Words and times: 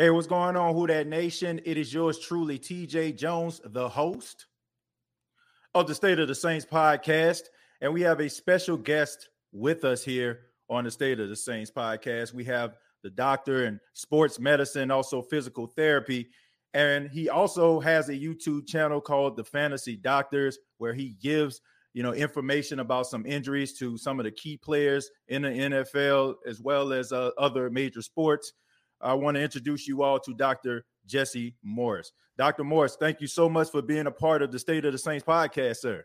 Hey, 0.00 0.10
what's 0.10 0.28
going 0.28 0.54
on, 0.54 0.76
Who 0.76 0.86
Dat 0.86 1.08
Nation? 1.08 1.60
It 1.64 1.76
is 1.76 1.92
yours 1.92 2.20
truly, 2.20 2.56
TJ 2.56 3.16
Jones, 3.16 3.60
the 3.64 3.88
host 3.88 4.46
of 5.74 5.88
the 5.88 5.94
State 5.96 6.20
of 6.20 6.28
the 6.28 6.36
Saints 6.36 6.64
podcast. 6.64 7.40
And 7.80 7.92
we 7.92 8.02
have 8.02 8.20
a 8.20 8.30
special 8.30 8.76
guest 8.76 9.28
with 9.50 9.84
us 9.84 10.04
here 10.04 10.38
on 10.70 10.84
the 10.84 10.90
State 10.92 11.18
of 11.18 11.28
the 11.28 11.34
Saints 11.34 11.72
podcast. 11.72 12.32
We 12.32 12.44
have 12.44 12.76
the 13.02 13.10
doctor 13.10 13.64
in 13.64 13.80
sports 13.92 14.38
medicine, 14.38 14.92
also 14.92 15.20
physical 15.20 15.66
therapy. 15.66 16.28
And 16.74 17.10
he 17.10 17.28
also 17.28 17.80
has 17.80 18.08
a 18.08 18.14
YouTube 18.14 18.68
channel 18.68 19.00
called 19.00 19.36
The 19.36 19.42
Fantasy 19.42 19.96
Doctors, 19.96 20.60
where 20.76 20.94
he 20.94 21.16
gives 21.20 21.60
you 21.92 22.04
know 22.04 22.14
information 22.14 22.78
about 22.78 23.08
some 23.08 23.26
injuries 23.26 23.76
to 23.80 23.98
some 23.98 24.20
of 24.20 24.24
the 24.24 24.30
key 24.30 24.58
players 24.58 25.10
in 25.26 25.42
the 25.42 25.48
NFL 25.48 26.36
as 26.46 26.60
well 26.60 26.92
as 26.92 27.10
uh, 27.10 27.30
other 27.36 27.68
major 27.68 28.00
sports. 28.00 28.52
I 29.00 29.14
want 29.14 29.36
to 29.36 29.42
introduce 29.42 29.86
you 29.86 30.02
all 30.02 30.18
to 30.20 30.34
Dr. 30.34 30.84
Jesse 31.06 31.54
Morse. 31.62 32.12
Dr. 32.36 32.64
Morse, 32.64 32.96
thank 32.96 33.20
you 33.20 33.26
so 33.26 33.48
much 33.48 33.70
for 33.70 33.82
being 33.82 34.06
a 34.06 34.10
part 34.10 34.42
of 34.42 34.52
the 34.52 34.58
State 34.58 34.84
of 34.84 34.92
the 34.92 34.98
Saints 34.98 35.24
podcast, 35.24 35.78
sir. 35.78 36.04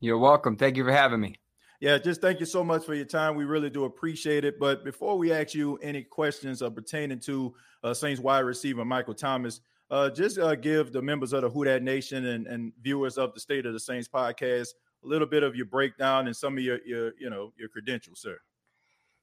You're 0.00 0.18
welcome. 0.18 0.56
Thank 0.56 0.76
you 0.76 0.84
for 0.84 0.92
having 0.92 1.20
me. 1.20 1.36
Yeah, 1.80 1.98
just 1.98 2.20
thank 2.20 2.40
you 2.40 2.46
so 2.46 2.64
much 2.64 2.84
for 2.84 2.94
your 2.94 3.04
time. 3.04 3.34
We 3.34 3.44
really 3.44 3.68
do 3.68 3.84
appreciate 3.84 4.44
it. 4.44 4.58
But 4.58 4.84
before 4.84 5.18
we 5.18 5.32
ask 5.32 5.54
you 5.54 5.76
any 5.82 6.02
questions 6.02 6.62
uh, 6.62 6.70
pertaining 6.70 7.20
to 7.20 7.54
uh, 7.82 7.92
Saints 7.92 8.20
wide 8.20 8.40
receiver 8.40 8.84
Michael 8.84 9.14
Thomas, 9.14 9.60
uh, 9.90 10.08
just 10.08 10.38
uh, 10.38 10.54
give 10.54 10.92
the 10.92 11.02
members 11.02 11.32
of 11.32 11.42
the 11.42 11.50
Who 11.50 11.64
Dat 11.64 11.82
Nation 11.82 12.26
and, 12.26 12.46
and 12.46 12.72
viewers 12.80 13.18
of 13.18 13.34
the 13.34 13.40
State 13.40 13.66
of 13.66 13.72
the 13.72 13.80
Saints 13.80 14.08
podcast 14.08 14.68
a 15.04 15.06
little 15.06 15.26
bit 15.26 15.42
of 15.42 15.54
your 15.54 15.66
breakdown 15.66 16.26
and 16.26 16.36
some 16.36 16.56
of 16.56 16.64
your, 16.64 16.78
your 16.86 17.12
you 17.18 17.28
know, 17.28 17.52
your 17.58 17.68
credentials, 17.68 18.20
sir. 18.20 18.38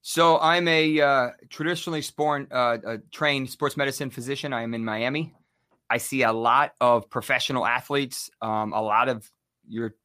So 0.02 0.40
I'm 0.40 0.68
a 0.68 1.00
uh, 1.00 1.30
traditionally 1.50 2.02
sporn, 2.02 2.48
uh, 2.52 2.78
a 2.86 2.98
trained 3.12 3.50
sports 3.50 3.78
medicine 3.78 4.10
physician. 4.10 4.52
I 4.52 4.64
am 4.64 4.74
in 4.74 4.84
Miami. 4.84 5.34
I 5.90 5.98
see 5.98 6.24
a 6.24 6.32
lot 6.32 6.74
of 6.82 7.10
professional 7.10 7.66
athletes, 7.66 8.30
um, 8.42 8.74
a 8.74 8.82
lot 8.82 9.10
of 9.10 9.30
your 9.68 9.96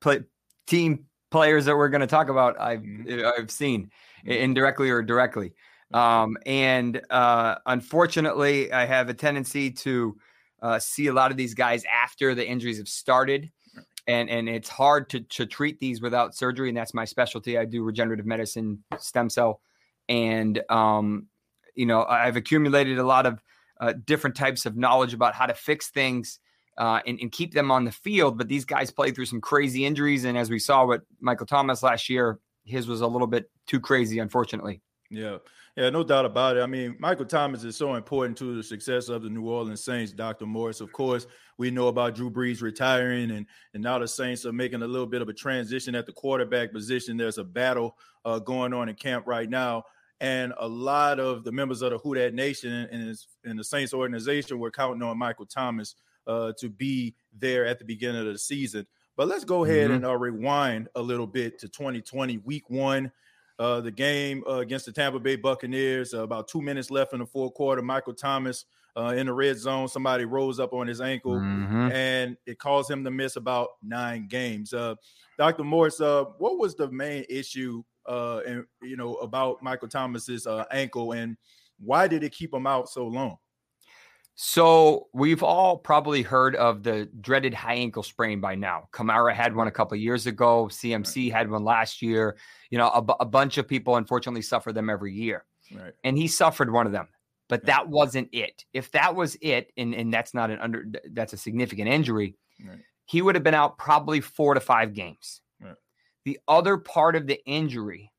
play, 0.00 0.20
team 0.66 1.06
players 1.30 1.64
that 1.64 1.76
we're 1.76 1.88
going 1.88 2.02
to 2.02 2.06
talk 2.06 2.28
about. 2.28 2.60
I've 2.60 2.80
mm-hmm. 2.80 3.26
I've 3.26 3.50
seen 3.50 3.90
mm-hmm. 4.26 4.30
indirectly 4.30 4.90
or 4.90 5.02
directly, 5.02 5.54
um, 5.94 6.36
and 6.44 7.00
uh, 7.08 7.56
unfortunately, 7.64 8.72
I 8.72 8.84
have 8.84 9.08
a 9.08 9.14
tendency 9.14 9.70
to 9.70 10.16
uh, 10.60 10.78
see 10.78 11.06
a 11.06 11.12
lot 11.12 11.30
of 11.30 11.36
these 11.36 11.54
guys 11.54 11.84
after 11.84 12.34
the 12.34 12.46
injuries 12.46 12.78
have 12.78 12.88
started 12.88 13.50
and 14.06 14.28
and 14.28 14.48
it's 14.48 14.68
hard 14.68 15.08
to 15.10 15.20
to 15.20 15.46
treat 15.46 15.80
these 15.80 16.00
without 16.00 16.34
surgery 16.34 16.68
and 16.68 16.76
that's 16.76 16.94
my 16.94 17.04
specialty. 17.04 17.58
I 17.58 17.64
do 17.64 17.82
regenerative 17.82 18.26
medicine 18.26 18.84
stem 18.98 19.30
cell 19.30 19.60
and 20.08 20.62
um 20.68 21.26
you 21.74 21.86
know 21.86 22.04
i've 22.04 22.36
accumulated 22.36 22.98
a 22.98 23.04
lot 23.04 23.26
of 23.26 23.42
uh, 23.80 23.92
different 24.04 24.36
types 24.36 24.66
of 24.66 24.76
knowledge 24.76 25.14
about 25.14 25.34
how 25.34 25.46
to 25.46 25.54
fix 25.54 25.90
things 25.90 26.38
uh, 26.78 27.00
and, 27.06 27.18
and 27.20 27.32
keep 27.32 27.54
them 27.54 27.70
on 27.70 27.84
the 27.84 27.90
field 27.90 28.38
but 28.38 28.48
these 28.48 28.64
guys 28.64 28.90
play 28.90 29.10
through 29.10 29.24
some 29.24 29.40
crazy 29.40 29.84
injuries 29.84 30.24
and 30.24 30.36
as 30.36 30.50
we 30.50 30.58
saw 30.58 30.84
with 30.84 31.02
michael 31.20 31.46
thomas 31.46 31.82
last 31.82 32.08
year 32.08 32.38
his 32.64 32.86
was 32.86 33.00
a 33.00 33.06
little 33.06 33.26
bit 33.26 33.50
too 33.66 33.80
crazy 33.80 34.18
unfortunately. 34.18 34.80
Yeah 35.10 35.38
yeah, 35.76 35.90
no 35.90 36.04
doubt 36.04 36.24
about 36.24 36.56
it. 36.56 36.60
I 36.60 36.66
mean, 36.66 36.96
Michael 37.00 37.24
Thomas 37.24 37.64
is 37.64 37.76
so 37.76 37.94
important 37.94 38.38
to 38.38 38.54
the 38.54 38.62
success 38.62 39.08
of 39.08 39.22
the 39.22 39.28
New 39.28 39.48
Orleans 39.48 39.84
Saints. 39.84 40.12
Dr. 40.12 40.46
Morse, 40.46 40.80
of 40.80 40.92
course, 40.92 41.26
we 41.58 41.70
know 41.70 41.88
about 41.88 42.14
Drew 42.14 42.30
Brees 42.30 42.62
retiring, 42.62 43.32
and 43.32 43.46
and 43.74 43.82
now 43.82 43.98
the 43.98 44.06
Saints 44.06 44.46
are 44.46 44.52
making 44.52 44.82
a 44.82 44.86
little 44.86 45.06
bit 45.06 45.20
of 45.20 45.28
a 45.28 45.32
transition 45.32 45.94
at 45.94 46.06
the 46.06 46.12
quarterback 46.12 46.72
position. 46.72 47.16
There's 47.16 47.38
a 47.38 47.44
battle 47.44 47.96
uh, 48.24 48.38
going 48.38 48.72
on 48.72 48.88
in 48.88 48.94
camp 48.94 49.26
right 49.26 49.50
now, 49.50 49.82
and 50.20 50.54
a 50.58 50.68
lot 50.68 51.18
of 51.18 51.42
the 51.42 51.52
members 51.52 51.82
of 51.82 51.90
the 51.90 51.98
Who 51.98 52.14
Dat 52.14 52.34
Nation 52.34 52.72
and, 52.92 53.16
and 53.44 53.58
the 53.58 53.64
Saints 53.64 53.92
organization 53.92 54.60
were 54.60 54.70
counting 54.70 55.02
on 55.02 55.18
Michael 55.18 55.46
Thomas 55.46 55.96
uh, 56.28 56.52
to 56.58 56.68
be 56.68 57.16
there 57.36 57.66
at 57.66 57.80
the 57.80 57.84
beginning 57.84 58.26
of 58.26 58.32
the 58.32 58.38
season. 58.38 58.86
But 59.16 59.28
let's 59.28 59.44
go 59.44 59.64
ahead 59.64 59.86
mm-hmm. 59.86 59.96
and 59.96 60.06
uh, 60.06 60.16
rewind 60.16 60.88
a 60.94 61.02
little 61.02 61.26
bit 61.26 61.58
to 61.60 61.68
2020, 61.68 62.38
Week 62.38 62.68
One 62.70 63.10
uh, 63.58 63.80
the 63.80 63.90
game 63.90 64.42
uh, 64.48 64.58
against 64.58 64.86
the 64.86 64.92
Tampa 64.92 65.20
Bay 65.20 65.36
Buccaneers. 65.36 66.14
Uh, 66.14 66.22
about 66.22 66.48
two 66.48 66.60
minutes 66.60 66.90
left 66.90 67.12
in 67.12 67.20
the 67.20 67.26
fourth 67.26 67.54
quarter. 67.54 67.82
Michael 67.82 68.14
Thomas 68.14 68.64
uh, 68.96 69.14
in 69.16 69.26
the 69.26 69.32
red 69.32 69.58
zone. 69.58 69.88
Somebody 69.88 70.24
rose 70.24 70.58
up 70.58 70.72
on 70.72 70.86
his 70.86 71.00
ankle, 71.00 71.36
mm-hmm. 71.36 71.90
and 71.92 72.36
it 72.46 72.58
caused 72.58 72.90
him 72.90 73.04
to 73.04 73.10
miss 73.10 73.36
about 73.36 73.70
nine 73.82 74.26
games. 74.28 74.72
Uh, 74.72 74.94
Dr. 75.38 75.64
Morse, 75.64 76.00
uh, 76.00 76.24
what 76.38 76.58
was 76.58 76.74
the 76.74 76.90
main 76.90 77.24
issue, 77.28 77.82
and 78.06 78.64
you 78.82 78.96
know, 78.96 79.14
about 79.16 79.62
Michael 79.62 79.88
Thomas's 79.88 80.46
ankle, 80.70 81.12
and 81.12 81.36
why 81.78 82.06
did 82.06 82.22
it 82.22 82.32
keep 82.32 82.52
him 82.54 82.66
out 82.66 82.88
so 82.88 83.06
long? 83.06 83.36
So 84.36 85.08
we've 85.12 85.44
all 85.44 85.78
probably 85.78 86.22
heard 86.22 86.56
of 86.56 86.82
the 86.82 87.08
dreaded 87.20 87.54
high 87.54 87.74
ankle 87.74 88.02
sprain 88.02 88.40
by 88.40 88.56
now. 88.56 88.88
Kamara 88.92 89.32
had 89.32 89.54
one 89.54 89.68
a 89.68 89.72
couple 89.72 89.96
years 89.96 90.26
ago. 90.26 90.66
CMC 90.66 91.30
right. 91.30 91.38
had 91.38 91.50
one 91.50 91.64
last 91.64 92.02
year. 92.02 92.36
You 92.70 92.78
know, 92.78 92.88
a, 92.88 93.04
a, 93.20 93.24
bunch 93.24 93.58
of 93.58 93.68
people 93.68 93.96
unfortunately 93.96 94.42
suffer 94.42 94.72
them 94.72 94.90
every 94.90 95.12
year. 95.12 95.44
Right. 95.72 95.92
And 96.02 96.18
he 96.18 96.26
suffered 96.26 96.72
one 96.72 96.86
of 96.86 96.92
them, 96.92 97.06
but 97.48 97.60
yeah. 97.62 97.76
that 97.76 97.88
wasn't 97.88 98.28
it. 98.32 98.64
If 98.72 98.90
that 98.90 99.14
was 99.14 99.36
it, 99.40 99.72
and 99.76 99.94
and 99.94 100.12
that's 100.12 100.34
not 100.34 100.50
an 100.50 100.58
under 100.58 100.84
that's 101.12 101.32
a 101.32 101.36
significant 101.36 101.88
injury, 101.88 102.36
right. 102.66 102.78
he 103.06 103.22
would 103.22 103.36
have 103.36 103.44
been 103.44 103.54
out 103.54 103.78
probably 103.78 104.20
four 104.20 104.54
to 104.54 104.60
five 104.60 104.94
games. 104.94 105.40
The 106.24 106.38
other 106.48 106.78
part 106.78 107.16
of 107.16 107.26
the 107.26 107.44
injury 107.44 108.10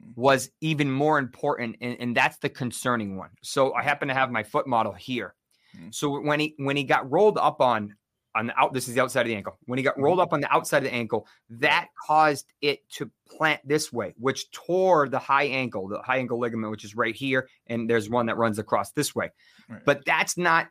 mm. 0.00 0.12
was 0.16 0.50
even 0.60 0.90
more 0.90 1.18
important, 1.18 1.76
and, 1.80 1.96
and 2.00 2.16
that's 2.16 2.38
the 2.38 2.48
concerning 2.48 3.16
one. 3.16 3.30
So 3.42 3.74
I 3.74 3.82
happen 3.82 4.08
to 4.08 4.14
have 4.14 4.30
my 4.30 4.42
foot 4.42 4.66
model 4.66 4.92
here. 4.92 5.34
Mm-hmm. 5.80 5.90
So 5.92 6.20
when 6.20 6.40
he 6.40 6.54
when 6.58 6.76
he 6.76 6.84
got 6.84 7.10
rolled 7.10 7.38
up 7.38 7.60
on 7.60 7.94
on 8.34 8.46
the 8.46 8.58
out, 8.58 8.72
this 8.72 8.86
is 8.86 8.94
the 8.94 9.00
outside 9.00 9.22
of 9.22 9.26
the 9.26 9.34
ankle. 9.34 9.58
When 9.64 9.78
he 9.78 9.82
got 9.82 9.98
rolled 9.98 10.18
mm-hmm. 10.18 10.22
up 10.22 10.32
on 10.32 10.40
the 10.40 10.52
outside 10.52 10.78
of 10.78 10.84
the 10.84 10.94
ankle, 10.94 11.26
that 11.48 11.88
caused 12.06 12.52
it 12.60 12.88
to 12.90 13.10
plant 13.28 13.60
this 13.64 13.92
way, 13.92 14.14
which 14.18 14.50
tore 14.50 15.08
the 15.08 15.18
high 15.18 15.44
ankle, 15.44 15.88
the 15.88 16.00
high 16.02 16.18
ankle 16.18 16.38
ligament, 16.38 16.70
which 16.70 16.84
is 16.84 16.94
right 16.94 17.14
here, 17.14 17.48
and 17.66 17.88
there's 17.88 18.08
one 18.08 18.26
that 18.26 18.36
runs 18.36 18.58
across 18.58 18.92
this 18.92 19.14
way. 19.14 19.30
Right. 19.68 19.84
But 19.84 20.04
that's 20.04 20.38
not 20.38 20.68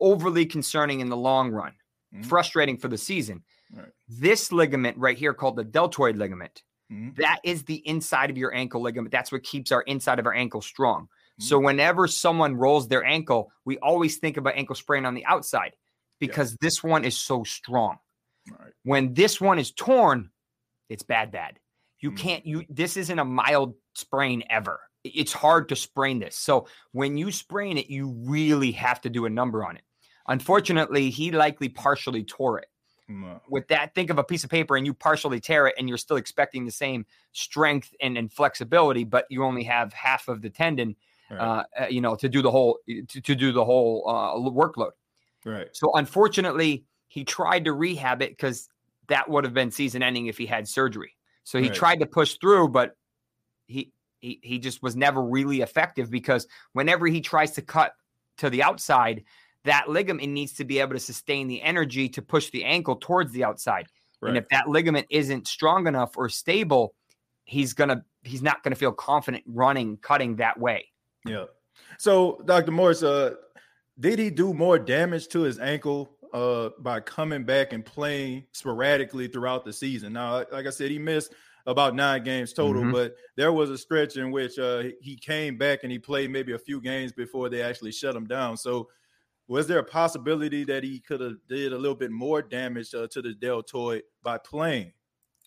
overly 0.00 0.46
concerning 0.46 1.00
in 1.00 1.08
the 1.08 1.16
long 1.16 1.50
run. 1.50 1.72
Mm-hmm. 2.14 2.22
Frustrating 2.22 2.76
for 2.76 2.88
the 2.88 2.98
season. 2.98 3.42
Right. 3.74 3.88
This 4.08 4.52
ligament 4.52 4.96
right 4.96 5.18
here, 5.18 5.34
called 5.34 5.56
the 5.56 5.64
deltoid 5.64 6.16
ligament, 6.16 6.62
mm-hmm. 6.90 7.20
that 7.20 7.40
is 7.42 7.64
the 7.64 7.86
inside 7.86 8.30
of 8.30 8.38
your 8.38 8.54
ankle 8.54 8.80
ligament. 8.80 9.10
That's 9.10 9.32
what 9.32 9.42
keeps 9.42 9.72
our 9.72 9.82
inside 9.82 10.18
of 10.18 10.26
our 10.26 10.34
ankle 10.34 10.62
strong. 10.62 11.08
So 11.38 11.56
mm-hmm. 11.56 11.66
whenever 11.66 12.06
someone 12.06 12.56
rolls 12.56 12.88
their 12.88 13.04
ankle, 13.04 13.52
we 13.64 13.78
always 13.78 14.16
think 14.16 14.36
about 14.36 14.56
ankle 14.56 14.74
sprain 14.74 15.04
on 15.04 15.14
the 15.14 15.24
outside 15.26 15.74
because 16.18 16.52
yeah. 16.52 16.56
this 16.60 16.82
one 16.82 17.04
is 17.04 17.18
so 17.18 17.44
strong. 17.44 17.98
Right. 18.50 18.72
When 18.84 19.12
this 19.12 19.40
one 19.40 19.58
is 19.58 19.72
torn, 19.72 20.30
it's 20.88 21.02
bad, 21.02 21.32
bad. 21.32 21.58
You 22.00 22.12
mm. 22.12 22.16
can't, 22.16 22.46
you, 22.46 22.64
this 22.68 22.96
isn't 22.96 23.18
a 23.18 23.24
mild 23.24 23.74
sprain 23.94 24.44
ever. 24.48 24.80
It's 25.04 25.32
hard 25.32 25.68
to 25.68 25.76
sprain 25.76 26.18
this. 26.18 26.36
So 26.36 26.68
when 26.92 27.16
you 27.16 27.30
sprain 27.30 27.76
it, 27.76 27.90
you 27.90 28.14
really 28.26 28.72
have 28.72 29.00
to 29.02 29.10
do 29.10 29.26
a 29.26 29.30
number 29.30 29.64
on 29.64 29.76
it. 29.76 29.82
Unfortunately, 30.28 31.10
he 31.10 31.30
likely 31.30 31.68
partially 31.68 32.24
tore 32.24 32.58
it. 32.58 32.66
No. 33.08 33.40
With 33.48 33.68
that, 33.68 33.94
think 33.94 34.10
of 34.10 34.18
a 34.18 34.24
piece 34.24 34.42
of 34.42 34.50
paper 34.50 34.76
and 34.76 34.84
you 34.84 34.92
partially 34.92 35.38
tear 35.38 35.68
it, 35.68 35.76
and 35.78 35.88
you're 35.88 35.98
still 35.98 36.16
expecting 36.16 36.64
the 36.64 36.72
same 36.72 37.06
strength 37.32 37.94
and, 38.00 38.18
and 38.18 38.32
flexibility, 38.32 39.04
but 39.04 39.26
you 39.30 39.44
only 39.44 39.62
have 39.62 39.92
half 39.92 40.26
of 40.26 40.42
the 40.42 40.50
tendon 40.50 40.96
right. 41.30 41.40
Uh, 41.40 41.64
uh, 41.80 41.86
you 41.86 42.00
know, 42.00 42.14
to 42.16 42.28
do 42.28 42.42
the 42.42 42.50
whole 42.50 42.78
to, 42.86 43.20
to 43.20 43.34
do 43.34 43.52
the 43.52 43.64
whole 43.64 44.04
uh, 44.08 44.50
workload. 44.50 44.92
Right. 45.44 45.68
So 45.72 45.92
unfortunately, 45.94 46.84
he 47.08 47.24
tried 47.24 47.64
to 47.64 47.72
rehab 47.72 48.22
it 48.22 48.30
because 48.30 48.68
that 49.08 49.28
would 49.28 49.44
have 49.44 49.54
been 49.54 49.70
season 49.70 50.02
ending 50.02 50.26
if 50.26 50.38
he 50.38 50.46
had 50.46 50.66
surgery. 50.68 51.16
So 51.44 51.58
he 51.58 51.68
right. 51.68 51.76
tried 51.76 52.00
to 52.00 52.06
push 52.06 52.36
through, 52.40 52.68
but 52.68 52.96
he 53.66 53.92
he 54.18 54.40
he 54.42 54.58
just 54.58 54.82
was 54.82 54.96
never 54.96 55.22
really 55.22 55.60
effective 55.60 56.10
because 56.10 56.46
whenever 56.72 57.06
he 57.06 57.20
tries 57.20 57.52
to 57.52 57.62
cut 57.62 57.92
to 58.38 58.50
the 58.50 58.62
outside, 58.62 59.22
that 59.64 59.88
ligament 59.88 60.28
needs 60.28 60.52
to 60.54 60.64
be 60.64 60.80
able 60.80 60.94
to 60.94 61.00
sustain 61.00 61.48
the 61.48 61.62
energy 61.62 62.08
to 62.08 62.22
push 62.22 62.50
the 62.50 62.64
ankle 62.64 62.96
towards 62.96 63.32
the 63.32 63.44
outside. 63.44 63.86
Right. 64.20 64.30
And 64.30 64.38
if 64.38 64.48
that 64.48 64.68
ligament 64.68 65.06
isn't 65.10 65.46
strong 65.46 65.86
enough 65.86 66.16
or 66.16 66.28
stable, 66.28 66.94
he's 67.44 67.74
gonna 67.74 68.04
he's 68.22 68.42
not 68.42 68.62
gonna 68.62 68.76
feel 68.76 68.92
confident 68.92 69.44
running 69.46 69.98
cutting 69.98 70.36
that 70.36 70.58
way. 70.58 70.86
Yeah. 71.26 71.44
So, 71.98 72.40
Dr. 72.44 72.72
Morse, 72.72 73.02
uh, 73.02 73.34
did 73.98 74.18
he 74.18 74.30
do 74.30 74.52
more 74.52 74.78
damage 74.78 75.28
to 75.28 75.40
his 75.40 75.58
ankle 75.58 76.10
uh, 76.32 76.70
by 76.80 77.00
coming 77.00 77.44
back 77.44 77.72
and 77.72 77.84
playing 77.84 78.44
sporadically 78.52 79.28
throughout 79.28 79.64
the 79.64 79.72
season? 79.72 80.12
Now, 80.12 80.44
like 80.52 80.66
I 80.66 80.70
said, 80.70 80.90
he 80.90 80.98
missed 80.98 81.32
about 81.66 81.94
nine 81.94 82.22
games 82.22 82.52
total, 82.52 82.82
mm-hmm. 82.82 82.92
but 82.92 83.16
there 83.36 83.52
was 83.52 83.70
a 83.70 83.78
stretch 83.78 84.16
in 84.16 84.30
which 84.30 84.58
uh, 84.58 84.84
he 85.00 85.16
came 85.16 85.56
back 85.56 85.80
and 85.82 85.90
he 85.90 85.98
played 85.98 86.30
maybe 86.30 86.52
a 86.52 86.58
few 86.58 86.80
games 86.80 87.12
before 87.12 87.48
they 87.48 87.62
actually 87.62 87.92
shut 87.92 88.14
him 88.14 88.26
down. 88.26 88.56
So, 88.56 88.88
was 89.48 89.68
there 89.68 89.78
a 89.78 89.84
possibility 89.84 90.64
that 90.64 90.82
he 90.82 90.98
could 90.98 91.20
have 91.20 91.36
did 91.48 91.72
a 91.72 91.78
little 91.78 91.94
bit 91.94 92.10
more 92.10 92.42
damage 92.42 92.92
uh, 92.94 93.06
to 93.12 93.22
the 93.22 93.32
deltoid 93.32 94.02
by 94.22 94.38
playing? 94.38 94.92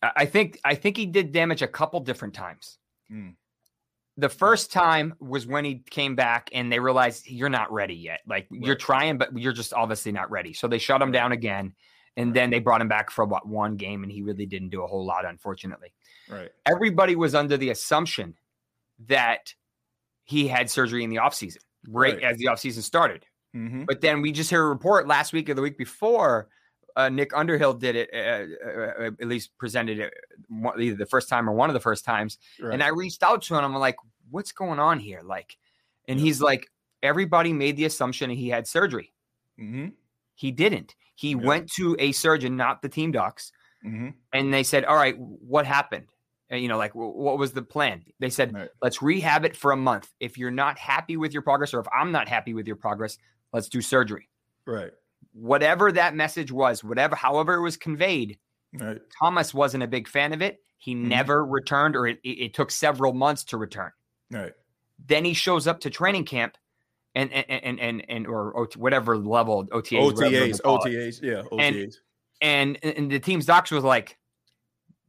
I 0.02 0.26
think 0.26 0.58
I 0.64 0.76
think 0.76 0.96
he 0.96 1.06
did 1.06 1.34
damage 1.34 1.62
a 1.62 1.68
couple 1.68 2.00
different 2.00 2.34
times. 2.34 2.78
Mm 3.12 3.36
The 4.20 4.30
first 4.30 4.72
time 4.72 5.14
was 5.20 5.48
when 5.48 5.64
he 5.64 5.84
came 5.90 6.16
back 6.16 6.50
and 6.54 6.72
they 6.72 6.80
realized 6.80 7.28
you're 7.28 7.50
not 7.50 7.72
ready 7.72 7.96
yet. 7.96 8.22
Like 8.28 8.48
you're 8.52 8.76
trying, 8.76 9.18
but 9.18 9.38
you're 9.38 9.54
just 9.54 9.74
obviously 9.74 10.12
not 10.12 10.30
ready. 10.30 10.54
So 10.54 10.68
they 10.68 10.78
shut 10.78 11.02
him 11.02 11.12
down 11.12 11.32
again. 11.32 11.74
And 12.18 12.34
then 12.34 12.50
they 12.50 12.60
brought 12.60 12.82
him 12.82 12.90
back 12.90 13.12
for 13.12 13.24
what 13.24 13.48
one 13.48 13.78
game, 13.78 14.04
and 14.04 14.12
he 14.12 14.22
really 14.22 14.46
didn't 14.46 14.70
do 14.70 14.84
a 14.84 14.88
whole 14.88 15.06
lot, 15.06 15.26
unfortunately. 15.26 15.94
Right. 16.30 16.50
Everybody 16.66 17.16
was 17.16 17.34
under 17.34 17.56
the 17.56 17.70
assumption 17.70 18.36
that 19.08 19.54
he 20.26 20.48
had 20.48 20.70
surgery 20.70 21.06
in 21.06 21.10
the 21.12 21.18
offseason, 21.18 21.60
right, 21.88 22.16
Right. 22.16 22.24
as 22.24 22.38
the 22.38 22.46
offseason 22.46 22.82
started. 22.82 23.26
Mm-hmm. 23.56 23.86
But 23.86 24.02
then 24.02 24.22
we 24.22 24.34
just 24.34 24.50
hear 24.50 24.64
a 24.64 24.68
report 24.68 25.08
last 25.08 25.32
week 25.32 25.50
or 25.50 25.54
the 25.54 25.62
week 25.62 25.78
before. 25.78 26.50
Uh, 27.00 27.10
Nick 27.10 27.32
Underhill 27.36 27.74
did 27.74 27.96
it, 27.96 28.10
uh, 28.14 28.68
uh, 28.68 29.06
uh, 29.08 29.12
at 29.22 29.28
least 29.28 29.58
presented 29.58 30.00
it 30.00 30.14
either 30.78 30.96
the 30.98 31.06
first 31.06 31.30
time 31.30 31.50
or 31.50 31.54
one 31.54 31.70
of 31.70 31.74
the 31.74 31.80
first 31.80 32.04
times. 32.04 32.38
Right. 32.60 32.74
And 32.74 32.84
I 32.84 32.90
reached 32.90 33.24
out 33.24 33.42
to 33.44 33.56
him. 33.56 33.64
I'm 33.64 33.74
like, 33.76 33.96
what's 34.30 34.52
going 34.52 34.80
on 34.80 35.00
here? 35.00 35.22
Like, 35.24 35.58
and 36.08 36.20
he's 36.20 36.42
like, 36.42 36.70
everybody 37.02 37.54
made 37.54 37.78
the 37.78 37.86
assumption 37.86 38.30
he 38.30 38.50
had 38.50 38.68
surgery. 38.68 39.14
mm-hmm. 39.60 39.88
He 40.36 40.52
didn't. 40.52 40.96
He 41.16 41.32
Yeah. 41.32 41.38
went 41.38 41.72
to 41.74 41.96
a 42.00 42.12
surgeon, 42.12 42.56
not 42.58 42.82
the 42.82 42.90
team 42.90 43.12
docs, 43.12 43.52
Mm-hmm. 43.86 44.10
and 44.34 44.54
they 44.54 44.64
said, 44.64 44.84
all 44.86 44.96
right, 44.98 45.16
what 45.18 45.66
happened? 45.66 46.08
And, 46.50 46.62
you 46.62 46.68
know, 46.68 46.78
like, 46.78 46.92
wh- 46.92 47.16
what 47.16 47.38
was 47.38 47.54
the 47.54 47.62
plan? 47.62 48.04
They 48.20 48.30
said, 48.30 48.54
Right. 48.54 48.70
let's 48.82 49.02
rehab 49.02 49.46
it 49.46 49.56
for 49.56 49.72
a 49.72 49.78
month. 49.78 50.12
If 50.20 50.38
you're 50.38 50.52
not 50.52 50.78
happy 50.78 51.16
with 51.16 51.32
your 51.32 51.44
progress, 51.44 51.74
or 51.74 51.80
if 51.80 51.88
I'm 51.98 52.12
not 52.12 52.28
happy 52.28 52.54
with 52.54 52.68
your 52.68 52.76
progress, 52.76 53.18
let's 53.54 53.70
do 53.70 53.82
surgery. 53.82 54.28
Right. 54.66 54.92
Whatever 55.34 55.92
that 55.92 56.16
message 56.16 56.52
was, 56.52 56.84
whatever, 56.84 57.16
however 57.16 57.54
it 57.56 57.62
was 57.62 57.78
conveyed, 57.78 58.38
Right. 58.74 59.00
Thomas 59.20 59.52
wasn't 59.54 59.84
a 59.84 59.88
big 59.88 60.08
fan 60.08 60.32
of 60.32 60.42
it. 60.44 60.64
He 60.78 60.94
Mhm. 60.94 61.06
never 61.08 61.44
returned, 61.46 61.96
or 61.96 62.06
it, 62.08 62.20
it, 62.24 62.54
took 62.54 62.70
several 62.72 63.14
months 63.14 63.44
to 63.46 63.58
return. 63.58 63.92
Right. 64.32 64.54
Then 65.04 65.26
he 65.26 65.34
shows 65.34 65.66
up 65.66 65.80
to 65.82 65.90
training 65.90 66.26
camp, 66.26 66.56
and 67.16 67.32
and 67.34 67.46
and 67.50 67.80
and, 67.80 68.06
and 68.10 68.28
or, 68.28 68.52
or 68.52 68.68
whatever 68.76 69.18
level 69.18 69.66
OTAs, 69.72 70.14
OTAs. 70.14 70.62
call 70.62 70.84
it. 70.86 70.90
OTAs. 70.92 71.22
Yeah. 71.24 71.44
And- 71.60 71.76
OTAs. 71.76 71.96
and 72.42 72.78
and 72.84 73.12
the 73.12 73.20
team's 73.20 73.46
doctor 73.48 73.74
was 73.76 73.84
like, 73.84 74.18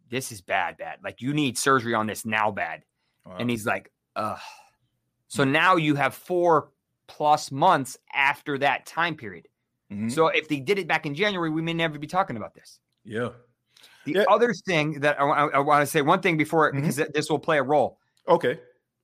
"This 0.08 0.32
is 0.32 0.40
bad, 0.40 0.78
bad. 0.78 1.00
Like 1.04 1.20
you 1.20 1.34
need 1.34 1.58
surgery 1.58 1.92
on 1.94 2.06
this 2.06 2.24
now, 2.24 2.50
bad." 2.50 2.84
Wow. 3.26 3.36
And 3.38 3.50
he's 3.50 3.66
like, 3.66 3.92
"Ugh." 4.16 4.40
So 5.28 5.44
now 5.44 5.76
you 5.76 5.94
have 5.96 6.14
four 6.14 6.72
plus 7.06 7.52
months 7.52 7.98
after 8.12 8.56
that 8.58 8.86
time 8.86 9.16
period. 9.16 9.48
Mhm. 9.90 10.10
So 10.10 10.28
if 10.28 10.48
they 10.48 10.60
did 10.60 10.78
it 10.78 10.86
back 10.86 11.06
in 11.06 11.14
January, 11.14 11.50
we 11.50 11.62
may 11.62 11.72
never 11.74 11.98
be 11.98 12.06
talking 12.06 12.36
about 12.36 12.54
this. 12.54 12.78
yeah. 13.04 13.30
The 14.04 14.12
Yeah. 14.14 14.24
other 14.30 14.52
thing 14.54 15.00
that 15.00 15.20
I, 15.20 15.24
I 15.24 15.58
want 15.58 15.82
to 15.82 15.86
say 15.86 16.00
one 16.02 16.20
thing 16.22 16.36
before 16.38 16.70
Mhm. 16.72 16.76
because 16.76 16.96
this 16.96 17.28
will 17.30 17.38
play 17.38 17.58
a 17.58 17.62
role. 17.62 17.98
Okay. 18.28 18.58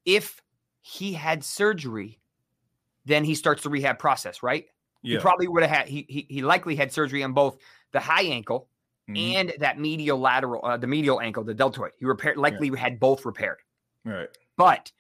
If 0.07 0.41
he 0.81 1.13
had 1.13 1.45
surgery, 1.45 2.19
then 3.05 3.23
he 3.25 3.35
starts 3.35 3.63
the 3.63 3.69
rehab 3.71 3.99
process, 3.99 4.43
right? 4.43 4.67
Yeah. 5.03 5.17
He 5.19 5.21
probably 5.23 5.49
would 5.49 5.63
have 5.63 5.71
had 5.71 5.89
he, 5.89 6.07
he 6.09 6.27
he 6.31 6.43
likely 6.43 6.77
had 6.77 6.93
surgery 6.93 7.23
on 7.23 7.33
both 7.35 7.59
the 7.93 8.01
high 8.01 8.23
ankle 8.23 8.69
Mhm. 9.09 9.35
and 9.35 9.55
that 9.61 9.79
medial 9.79 10.19
lateral, 10.19 10.65
uh, 10.65 10.77
the 10.77 10.87
medial 10.87 11.21
ankle, 11.21 11.45
the 11.45 11.55
deltoid. 11.55 11.93
He 11.99 12.05
repaired 12.07 12.37
likely 12.39 12.71
had 12.77 12.99
both 12.99 13.25
repaired. 13.27 13.59
right. 14.05 14.29
But 14.57 14.93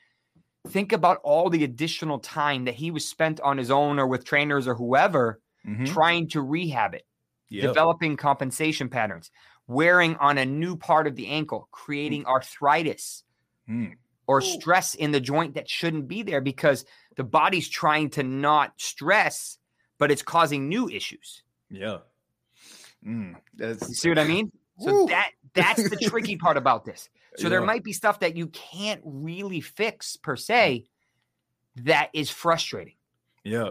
think 0.68 0.92
about 0.92 1.20
all 1.22 1.48
the 1.48 1.64
additional 1.64 2.18
time 2.18 2.64
that 2.64 2.74
he 2.74 2.90
was 2.90 3.08
spent 3.08 3.40
on 3.40 3.56
his 3.56 3.70
own 3.70 3.98
or 3.98 4.06
with 4.06 4.24
trainers 4.24 4.66
or 4.68 4.74
whoever 4.74 5.40
Mhm. 5.66 5.86
trying 5.92 6.28
to 6.28 6.40
rehab 6.42 6.94
it, 6.94 7.06
Yeah. 7.48 7.62
developing 7.62 8.16
compensation 8.16 8.88
patterns, 8.88 9.30
wearing 9.66 10.16
on 10.16 10.38
a 10.38 10.44
new 10.46 10.76
part 10.76 11.06
of 11.06 11.16
the 11.16 11.26
ankle, 11.28 11.68
creating 11.72 12.24
arthritis 12.26 13.24
Mm. 13.68 13.96
or 14.28 14.38
Ooh. 14.38 14.40
stress 14.42 14.94
in 14.94 15.10
the 15.10 15.20
joint 15.20 15.54
that 15.54 15.68
shouldn't 15.68 16.06
be 16.08 16.22
there 16.22 16.40
because 16.40 16.84
the 17.16 17.24
body's 17.24 17.68
trying 17.68 18.10
to 18.10 18.22
not 18.22 18.80
stress, 18.80 19.58
but 19.98 20.10
it's 20.10 20.22
causing 20.22 20.68
new 20.68 20.88
issues. 20.88 21.42
Yeah. 21.70 21.98
Mm. 23.04 23.36
You 23.58 23.74
see 23.74 24.08
what 24.08 24.18
I 24.18 24.24
mean? 24.24 24.52
So 24.78 24.92
Woo. 24.92 25.06
that 25.08 25.32
that's 25.54 25.88
the 25.88 25.96
tricky 25.96 26.36
part 26.36 26.56
about 26.56 26.84
this. 26.84 27.08
So 27.38 27.48
there 27.48 27.60
might 27.60 27.84
be 27.84 27.92
stuff 27.92 28.20
that 28.20 28.36
you 28.36 28.46
can't 28.48 29.02
really 29.04 29.60
fix 29.60 30.16
per 30.16 30.36
se 30.36 30.86
that 31.76 32.10
is 32.14 32.30
frustrating. 32.30 32.94
Yeah. 33.44 33.70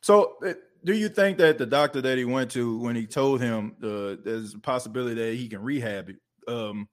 So, 0.00 0.36
uh, 0.46 0.54
do 0.84 0.94
you 0.94 1.08
think 1.08 1.38
that 1.38 1.58
the 1.58 1.66
doctor 1.66 2.00
that 2.00 2.18
he 2.18 2.24
went 2.24 2.50
to, 2.52 2.78
when 2.78 2.96
he 2.96 3.06
told 3.06 3.40
him 3.40 3.76
uh, 3.82 4.16
there's 4.24 4.54
a 4.54 4.58
possibility 4.58 5.14
that 5.14 5.34
he 5.34 5.48
can 5.48 5.62
rehab 5.62 6.10
it, 6.10 6.16
um, 6.48 6.88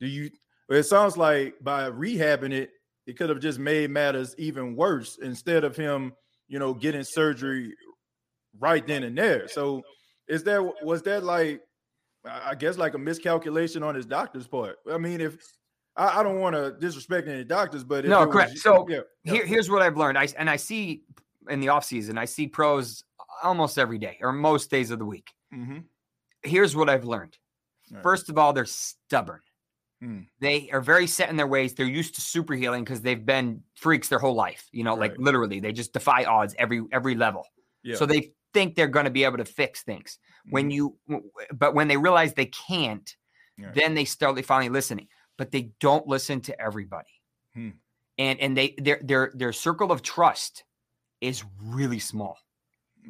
do 0.00 0.06
you? 0.06 0.30
It 0.68 0.84
sounds 0.84 1.16
like 1.16 1.54
by 1.60 1.90
rehabbing 1.90 2.52
it, 2.52 2.70
it 3.06 3.18
could 3.18 3.28
have 3.28 3.40
just 3.40 3.58
made 3.58 3.90
matters 3.90 4.34
even 4.38 4.76
worse 4.76 5.18
instead 5.22 5.62
of 5.64 5.76
him, 5.76 6.14
you 6.48 6.58
know, 6.58 6.72
getting 6.72 7.02
surgery 7.04 7.74
right 8.58 8.86
then 8.86 9.02
and 9.02 9.16
there. 9.16 9.46
So, 9.48 9.82
is 10.26 10.42
there 10.42 10.62
was 10.62 11.02
that 11.02 11.22
like, 11.22 11.60
I 12.24 12.54
guess 12.54 12.78
like 12.78 12.94
a 12.94 12.98
miscalculation 12.98 13.82
on 13.82 13.94
his 13.94 14.06
doctor's 14.06 14.46
part? 14.46 14.76
I 14.90 14.96
mean, 14.96 15.20
if 15.20 15.36
I, 15.96 16.20
I 16.20 16.22
don't 16.22 16.40
want 16.40 16.56
to 16.56 16.72
disrespect 16.80 17.28
any 17.28 17.44
doctors, 17.44 17.84
but 17.84 18.04
if 18.04 18.10
No, 18.10 18.22
it 18.22 18.26
was- 18.26 18.32
correct. 18.34 18.58
So, 18.58 18.86
yeah. 18.88 19.00
Here, 19.24 19.44
here's 19.44 19.70
what 19.70 19.82
I've 19.82 19.96
learned. 19.96 20.16
I 20.16 20.28
and 20.38 20.48
I 20.48 20.56
see 20.56 21.02
in 21.50 21.60
the 21.60 21.68
off 21.68 21.84
season, 21.84 22.16
I 22.16 22.24
see 22.24 22.46
pros 22.46 23.04
almost 23.42 23.78
every 23.78 23.98
day 23.98 24.18
or 24.20 24.32
most 24.32 24.70
days 24.70 24.90
of 24.90 24.98
the 24.98 25.04
week. 25.04 25.32
Mhm. 25.52 25.84
Here's 26.42 26.76
what 26.76 26.88
I've 26.90 27.04
learned. 27.04 27.38
Right. 27.90 28.02
First 28.02 28.28
of 28.28 28.38
all, 28.38 28.52
they're 28.52 28.64
stubborn. 28.66 29.40
Hmm. 30.00 30.20
They 30.40 30.70
are 30.70 30.80
very 30.80 31.06
set 31.06 31.30
in 31.30 31.36
their 31.36 31.46
ways. 31.46 31.74
They're 31.74 31.86
used 31.86 32.14
to 32.16 32.20
super 32.20 32.54
healing 32.54 32.84
because 32.84 33.00
they've 33.00 33.24
been 33.24 33.62
freaks 33.76 34.08
their 34.08 34.18
whole 34.18 34.34
life. 34.34 34.68
You 34.72 34.84
know, 34.84 34.94
like 34.94 35.14
literally, 35.18 35.60
they 35.60 35.72
just 35.72 35.92
defy 35.92 36.24
odds 36.24 36.54
every 36.58 36.82
every 36.92 37.14
level. 37.14 37.46
Yeah. 37.82 37.96
So 37.96 38.06
they 38.06 38.32
think 38.52 38.74
they're 38.74 38.88
going 38.88 39.04
to 39.04 39.10
be 39.10 39.24
able 39.24 39.38
to 39.38 39.44
fix 39.44 39.82
things. 39.82 40.18
When 40.50 40.70
Mhm. 40.70 40.74
you, 40.74 40.98
but 41.52 41.74
when 41.74 41.88
they 41.88 41.96
realize 41.96 42.34
they 42.34 42.46
can't, 42.46 43.16
then 43.56 43.94
they 43.94 44.04
start 44.04 44.44
finally 44.44 44.68
listening. 44.68 45.08
But 45.38 45.50
they 45.52 45.72
don't 45.80 46.06
listen 46.06 46.40
to 46.42 46.60
everybody, 46.60 47.22
Hmm. 47.54 47.70
and 48.18 48.38
and 48.40 48.56
they 48.56 48.74
their 48.78 49.00
their 49.02 49.32
their 49.34 49.52
circle 49.52 49.90
of 49.90 50.02
trust 50.02 50.64
is 51.20 51.44
really 51.60 51.98
small. 51.98 52.38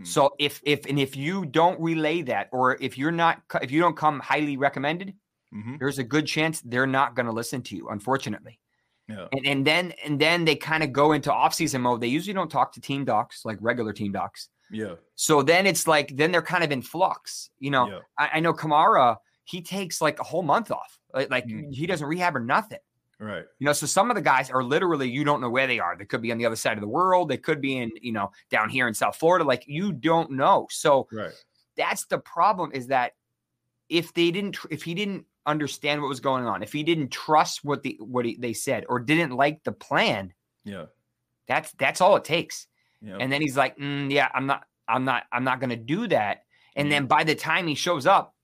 Mm. 0.01 0.07
So 0.07 0.35
if 0.39 0.61
if 0.65 0.87
and 0.87 0.99
if 0.99 1.17
you 1.17 1.45
don't 1.47 1.79
relay 1.81 2.23
that, 2.23 2.49
or 2.53 2.77
if 2.81 2.99
you're 2.99 3.13
not 3.13 3.43
if 3.63 3.71
you 3.71 3.81
don't 3.81 3.97
come 3.97 4.21
highly 4.21 4.57
recommended, 4.57 5.15
Mhm. 5.55 5.79
there's 5.79 5.99
a 5.99 6.05
good 6.05 6.27
chance 6.27 6.61
they're 6.63 6.87
not 6.87 7.15
going 7.15 7.27
to 7.27 7.33
listen 7.33 7.63
to 7.63 7.77
you. 7.77 7.89
Unfortunately. 7.89 8.59
Yeah. 9.09 9.29
And, 9.33 9.47
and 9.47 9.67
then 9.67 9.93
and 10.05 10.19
then 10.21 10.45
they 10.45 10.57
kind 10.57 10.83
of 10.83 10.93
go 10.93 11.13
into 11.13 11.33
off-season 11.33 11.83
mode. 11.83 12.01
They 12.01 12.09
usually 12.09 12.33
don't 12.35 12.51
talk 12.51 12.73
to 12.73 12.81
team 12.81 13.05
docs 13.05 13.45
like 13.45 13.59
regular 13.61 13.93
team 13.93 14.13
docs. 14.13 14.49
Yeah. 14.71 14.95
So 15.15 15.43
then 15.43 15.67
it's 15.67 15.87
like 15.87 16.17
then 16.17 16.33
they're 16.33 16.43
kind 16.43 16.65
of 16.65 16.73
in 16.73 16.83
flux. 16.83 17.51
You 17.59 17.71
know, 17.71 17.87
Yeah. 17.89 17.99
I, 18.19 18.31
I 18.35 18.41
know 18.41 18.53
Kamara, 18.55 19.17
he 19.45 19.61
takes 19.63 20.01
like 20.01 20.19
a 20.21 20.25
whole 20.25 20.43
month 20.43 20.71
off. 20.71 20.99
Like, 21.13 21.31
like 21.31 21.47
Mm. 21.47 21.73
he 21.73 21.87
doesn't 21.87 22.07
rehab 22.07 22.35
or 22.35 22.41
nothing. 22.41 22.79
Right. 23.25 23.45
You 23.59 23.65
know, 23.65 23.73
so 23.73 23.87
some 23.87 24.11
of 24.11 24.17
the 24.17 24.23
guys 24.23 24.51
are 24.51 24.63
literally 24.63 25.09
you 25.09 25.25
don't 25.25 25.41
know 25.41 25.49
where 25.49 25.67
they 25.67 25.79
are. 25.81 25.97
They 25.97 26.05
could 26.05 26.21
be 26.21 26.31
on 26.31 26.39
the 26.39 26.47
other 26.47 26.57
side 26.57 26.77
of 26.77 26.83
the 26.83 26.89
world. 26.89 27.29
They 27.29 27.39
could 27.39 27.61
be 27.61 27.79
in, 27.79 27.91
you 28.01 28.13
know, 28.13 28.31
down 28.51 28.69
here 28.69 28.87
in 28.87 28.95
South 28.95 29.17
Florida. 29.17 29.45
Like 29.45 29.65
you 29.67 29.93
don't 29.93 30.33
know. 30.33 30.67
So 30.71 31.09
Right. 31.11 31.33
that's 31.77 32.05
the 32.07 32.19
problem 32.19 32.71
is 32.75 32.89
that 32.89 33.13
if 33.89 34.13
they 34.13 34.31
didn't 34.31 34.59
if 34.71 34.83
he 34.83 34.95
didn't 34.95 35.25
understand 35.47 36.01
what 36.03 36.09
was 36.09 36.21
going 36.21 36.45
on, 36.47 36.63
if 36.63 36.73
he 36.73 36.83
didn't 36.83 37.11
trust 37.11 37.65
what 37.65 37.83
the 37.83 37.97
what 38.01 38.25
he, 38.27 38.37
they 38.37 38.53
said 38.53 38.85
or 38.89 38.99
didn't 39.01 39.33
like 39.33 39.63
the 39.65 39.73
plan, 39.73 40.35
Yeah. 40.65 40.87
that's 41.47 41.73
that's 41.73 42.01
all 42.01 42.17
it 42.17 42.25
takes. 42.25 42.67
And 43.03 43.31
then 43.31 43.43
he's 43.43 43.57
like, 43.57 43.77
"Mm, 43.79 44.11
yeah, 44.11 44.29
I'm 44.35 44.47
not, 44.47 44.65
I'm 44.89 45.05
not, 45.05 45.25
I'm 45.31 45.45
not 45.45 45.61
going 45.61 45.71
to 45.71 45.77
do 45.77 46.09
that. 46.09 46.45
And 46.75 46.87
Mhm. 46.89 46.91
then 46.91 47.07
by 47.07 47.23
the 47.25 47.35
time 47.35 47.67
he 47.67 47.75
shows 47.75 48.07
up, 48.07 48.35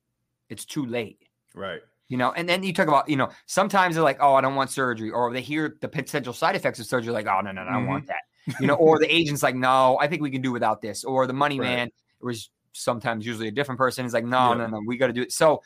it's 0.51 0.65
too 0.65 0.85
late. 0.87 1.19
right. 1.55 1.81
You 2.11 2.17
know, 2.17 2.33
and 2.33 2.49
then 2.49 2.63
you 2.65 2.73
talk 2.75 2.89
about, 2.89 3.09
you 3.09 3.17
know, 3.17 3.31
sometimes 3.47 3.95
they're 3.95 4.03
like, 4.05 4.19
oh, 4.21 4.35
I 4.35 4.41
don't 4.41 4.57
want 4.57 4.71
surgery, 4.71 5.11
or 5.11 5.33
they 5.33 5.41
hear 5.41 5.77
the 5.81 5.89
potential 5.89 6.33
side 6.33 6.57
effects 6.57 6.81
of 6.81 6.87
surgery, 6.87 7.13
like, 7.13 7.27
oh, 7.29 7.41
no, 7.41 7.53
no, 7.53 7.63
no, 7.63 7.71
I 7.71 7.73
don't 7.75 7.87
want 7.87 8.09
that. 8.09 8.23
You 8.61 8.67
know, 8.67 8.75
or 8.75 8.99
the 8.99 9.07
agent's 9.15 9.45
like, 9.45 9.55
no, 9.55 9.97
I 10.01 10.09
think 10.09 10.21
we 10.21 10.31
can 10.31 10.43
do 10.43 10.51
without 10.51 10.83
this, 10.83 11.05
or 11.05 11.27
the 11.29 11.33
money 11.33 11.61
Right. 11.61 11.67
man, 11.69 11.91
was 12.21 12.51
sometimes 12.73 13.25
usually 13.25 13.47
a 13.47 13.53
different 13.53 13.79
person, 13.79 14.05
is 14.05 14.13
like, 14.13 14.25
no, 14.25 14.51
Yeah. 14.51 14.55
no, 14.59 14.67
no, 14.67 14.83
we 14.85 14.97
got 14.97 15.07
to 15.07 15.13
do 15.13 15.23
it. 15.23 15.31
So 15.33 15.63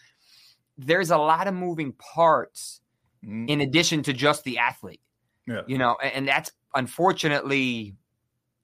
there's 0.76 1.10
a 1.10 1.16
lot 1.16 1.46
of 1.48 1.54
moving 1.54 1.92
parts 1.94 2.82
Mhm. 3.24 3.48
in 3.48 3.60
addition 3.62 4.02
to 4.02 4.12
just 4.12 4.44
the 4.44 4.58
athlete 4.58 5.00
Yeah. 5.46 5.62
you 5.66 5.78
know 5.78 5.96
a- 6.02 6.14
and 6.14 6.28
that's 6.28 6.50
unfortunately 6.74 7.94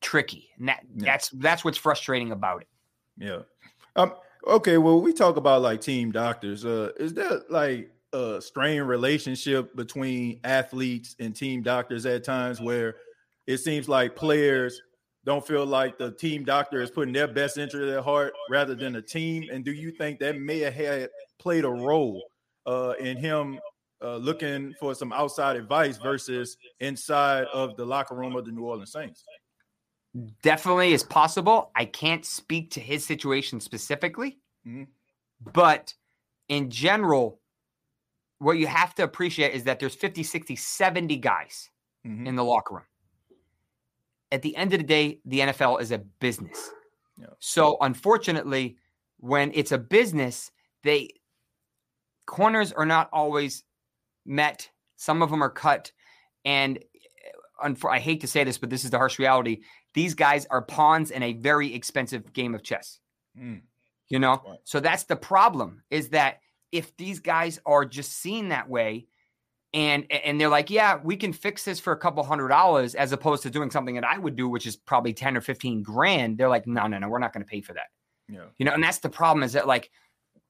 tricky 0.03 0.51
and 0.59 0.69
that 0.69 0.81
Yeah. 0.97 1.13
that's 1.13 1.29
that's 1.31 1.65
what's 1.65 1.79
frustrating 1.79 2.31
about 2.33 2.61
it 2.63 2.69
Yeah. 3.17 3.39
Um. 3.97 4.13
Okay. 4.47 4.79
Well, 4.79 5.01
we 5.01 5.13
talk 5.13 5.37
about 5.37 5.63
like 5.63 5.81
team 5.81 6.13
doctors. 6.13 6.65
Uh, 6.65 6.93
is 6.99 7.15
there 7.15 7.43
like 7.51 7.91
a 8.13 8.41
strained 8.41 8.89
relationship 8.89 9.75
between 9.77 10.41
athletes 10.45 11.15
and 11.19 11.35
team 11.35 11.63
doctors 11.63 12.07
at 12.07 12.25
times 12.25 12.61
where 12.61 12.97
it 13.47 13.59
seems 13.59 13.89
like 13.89 14.17
players 14.17 14.81
don't 15.25 15.47
feel 15.47 15.67
like 15.67 15.99
the 15.99 16.13
team 16.13 16.45
doctor 16.45 16.81
is 16.81 16.91
putting 16.91 17.13
their 17.13 17.29
best 17.29 17.59
interest 17.59 17.93
at 17.93 18.03
heart 18.03 18.33
rather 18.49 18.75
than 18.75 18.95
the 18.95 19.03
team? 19.03 19.45
And 19.53 19.65
do 19.65 19.73
you 19.73 19.91
think 19.91 20.19
that 20.21 20.39
may 20.39 20.61
have 20.61 21.09
played 21.39 21.65
a 21.65 21.71
role 21.71 22.23
uh, 22.67 22.95
in 22.99 23.17
him 23.17 23.61
uh, 24.03 24.17
looking 24.17 24.75
for 24.81 24.95
some 24.95 25.13
outside 25.13 25.57
advice 25.57 25.99
versus 25.99 26.57
inside 26.81 27.45
of 27.53 27.77
the 27.77 27.85
locker 27.85 28.15
room 28.15 28.37
of 28.37 28.45
the 28.45 28.53
New 28.53 28.65
Orleans 28.65 28.93
Saints. 28.93 29.25
Definitely 30.43 30.93
is 30.93 31.05
possible. 31.05 31.71
I 31.75 31.85
can't 31.85 32.25
speak 32.25 32.73
to 32.73 32.81
his 32.81 33.07
situation 33.07 33.61
specifically, 33.61 34.41
Mhm. 34.67 34.89
but 35.41 35.95
in 36.49 36.69
general, 36.71 37.41
what 38.39 38.59
you 38.59 38.67
have 38.67 38.95
to 38.97 39.05
appreciate 39.05 39.55
is 39.55 39.65
that 39.65 39.79
there's 39.79 39.95
50, 39.95 40.23
60, 40.23 40.57
70 40.57 41.17
guys 41.17 41.71
Mhm. 42.05 42.27
in 42.27 42.35
the 42.35 42.43
locker 42.43 42.75
room. 42.77 42.87
At 44.33 44.43
the 44.43 44.57
end 44.57 44.73
of 44.73 44.81
the 44.81 44.87
day, 44.87 45.21
the 45.25 45.43
NFL 45.43 45.79
is 45.79 45.93
a 45.93 45.99
business. 45.99 46.71
Yeah. 47.17 47.27
So 47.39 47.77
unfortunately, 47.81 48.79
when 49.19 49.53
it's 49.55 49.73
a 49.73 49.79
business, 49.79 50.51
they 50.83 51.11
corners 52.27 52.73
are 52.73 52.87
not 52.87 53.09
always 53.13 53.65
met. 54.25 54.71
Some 54.97 55.21
of 55.23 55.31
them 55.31 55.43
are 55.43 55.51
cut, 55.51 55.93
and 56.45 56.83
unfor- 57.63 57.91
I 57.91 57.99
hate 57.99 58.21
to 58.23 58.29
say 58.29 58.45
this, 58.45 58.57
but 58.57 58.71
this 58.71 58.85
is 58.85 58.91
the 58.91 58.99
harsh 58.99 59.19
reality. 59.19 59.63
These 59.95 60.15
guys 60.15 60.47
are 60.51 60.63
pawns 60.63 61.11
in 61.11 61.23
a 61.23 61.33
very 61.35 61.75
expensive 61.75 62.33
game 62.33 62.55
of 62.55 62.63
chess 62.63 62.99
Mm. 63.39 63.61
you 64.09 64.19
know 64.19 64.43
Right. 64.47 64.59
so 64.65 64.81
that's 64.81 65.05
the 65.05 65.15
problem 65.17 65.85
is 65.91 66.09
that 66.11 66.41
if 66.73 66.97
these 66.97 67.21
guys 67.21 67.61
are 67.65 67.85
just 67.85 68.13
seen 68.13 68.49
that 68.49 68.69
way 68.69 69.07
and 69.73 70.11
and 70.11 70.41
they're 70.41 70.49
like 70.49 70.69
yeah 70.69 70.99
we 71.03 71.15
can 71.17 71.33
fix 71.33 71.65
this 71.65 71.79
for 71.79 71.93
a 71.93 71.97
couple 71.97 72.23
hundred 72.25 72.49
dollars 72.49 72.97
as 72.97 73.13
opposed 73.13 73.45
to 73.45 73.51
doing 73.51 73.71
something 73.71 73.95
that 73.95 74.05
i 74.05 74.19
would 74.19 74.35
do 74.35 74.49
which 74.49 74.67
is 74.67 74.77
probably 74.77 75.13
10 75.13 75.37
or 75.37 75.41
15 75.41 75.85
grand 75.85 76.37
they're 76.37 76.49
like 76.49 76.67
no 76.67 76.89
no 76.89 76.99
no 76.99 77.09
we're 77.09 77.21
not 77.21 77.33
going 77.33 77.45
to 77.45 77.49
pay 77.49 77.61
for 77.61 77.73
that 77.75 77.87
Yeah. 78.29 78.47
you 78.59 78.65
know 78.67 78.73
and 78.73 78.83
that's 78.83 78.99
the 78.99 79.09
problem 79.09 79.45
is 79.45 79.53
that 79.53 79.69
like 79.69 79.91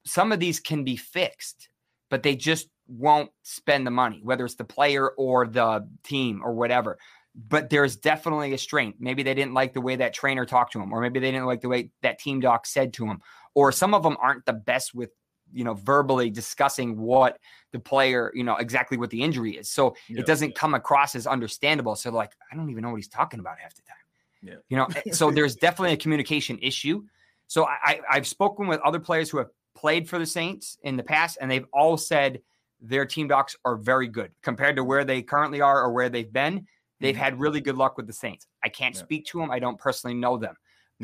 some 0.06 0.32
of 0.32 0.40
these 0.40 0.58
can 0.58 0.84
be 0.84 0.96
fixed 0.96 1.68
but 2.08 2.22
they 2.22 2.34
just 2.34 2.68
won't 2.88 3.30
spend 3.42 3.86
the 3.86 3.90
money 3.90 4.20
whether 4.22 4.46
it's 4.46 4.54
the 4.54 4.64
player 4.64 5.10
or 5.10 5.46
the 5.46 5.86
team 6.02 6.40
or 6.42 6.54
whatever 6.54 6.96
but 7.34 7.70
there's 7.70 7.96
definitely 7.96 8.52
a 8.52 8.58
strain. 8.58 8.94
Maybe 8.98 9.22
they 9.22 9.34
didn't 9.34 9.54
like 9.54 9.72
the 9.72 9.80
way 9.80 9.96
that 9.96 10.12
trainer 10.14 10.44
talked 10.44 10.72
to 10.72 10.80
him 10.80 10.92
or 10.92 11.00
maybe 11.00 11.20
they 11.20 11.30
didn't 11.30 11.46
like 11.46 11.60
the 11.60 11.68
way 11.68 11.90
that 12.02 12.18
team 12.18 12.40
doc 12.40 12.66
said 12.66 12.92
to 12.94 13.06
him 13.06 13.20
or 13.54 13.72
some 13.72 13.94
of 13.94 14.02
them 14.02 14.16
aren't 14.20 14.44
the 14.46 14.52
best 14.52 14.94
with 14.94 15.10
you 15.52 15.64
know 15.64 15.74
verbally 15.74 16.30
discussing 16.30 16.96
what 16.96 17.38
the 17.72 17.78
player 17.78 18.30
you 18.34 18.44
know 18.44 18.56
exactly 18.56 18.96
what 18.96 19.10
the 19.10 19.22
injury 19.22 19.56
is. 19.56 19.68
So 19.68 19.96
Yeah. 20.08 20.20
it 20.20 20.26
doesn't 20.26 20.54
come 20.54 20.74
across 20.74 21.14
as 21.14 21.26
understandable. 21.26 21.96
So 21.96 22.10
like 22.10 22.32
i 22.52 22.56
don't 22.56 22.70
even 22.70 22.82
know 22.82 22.90
what 22.90 22.96
he's 22.96 23.08
talking 23.08 23.40
about 23.40 23.58
half 23.58 23.74
the 23.74 23.82
time. 23.82 23.96
Yeah. 24.42 24.54
you 24.68 24.76
know 24.76 24.88
eh, 25.06 25.12
so 25.12 25.30
there's 25.30 25.54
definitely 25.66 25.92
a 25.94 25.98
communication 25.98 26.58
issue. 26.60 27.02
So 27.46 27.64
I, 27.64 27.78
I 27.84 28.00
i've 28.12 28.26
spoken 28.26 28.66
with 28.66 28.80
other 28.80 29.00
players 29.00 29.30
who 29.30 29.38
have 29.38 29.48
played 29.76 30.08
for 30.08 30.18
the 30.18 30.26
saints 30.26 30.78
in 30.82 30.96
the 30.96 31.02
past 31.02 31.38
and 31.40 31.50
they've 31.50 31.66
all 31.72 31.96
said 31.96 32.40
their 32.80 33.06
team 33.06 33.28
docs 33.28 33.56
are 33.64 33.76
very 33.76 34.08
good 34.08 34.32
compared 34.42 34.76
to 34.76 34.84
where 34.84 35.04
they 35.04 35.22
currently 35.22 35.60
are 35.60 35.82
or 35.82 35.92
where 35.92 36.08
they've 36.08 36.32
been 36.32 36.66
they've 37.00 37.14
Mhm. 37.16 37.18
had 37.18 37.40
really 37.40 37.60
good 37.60 37.76
luck 37.76 37.96
with 37.96 38.06
the 38.06 38.12
saints 38.12 38.46
i 38.62 38.68
can't 38.68 38.94
Yeah. 38.94 39.02
speak 39.02 39.26
to 39.26 39.38
them 39.40 39.50
i 39.50 39.58
don't 39.58 39.78
personally 39.78 40.14
know 40.16 40.36
them 40.36 40.54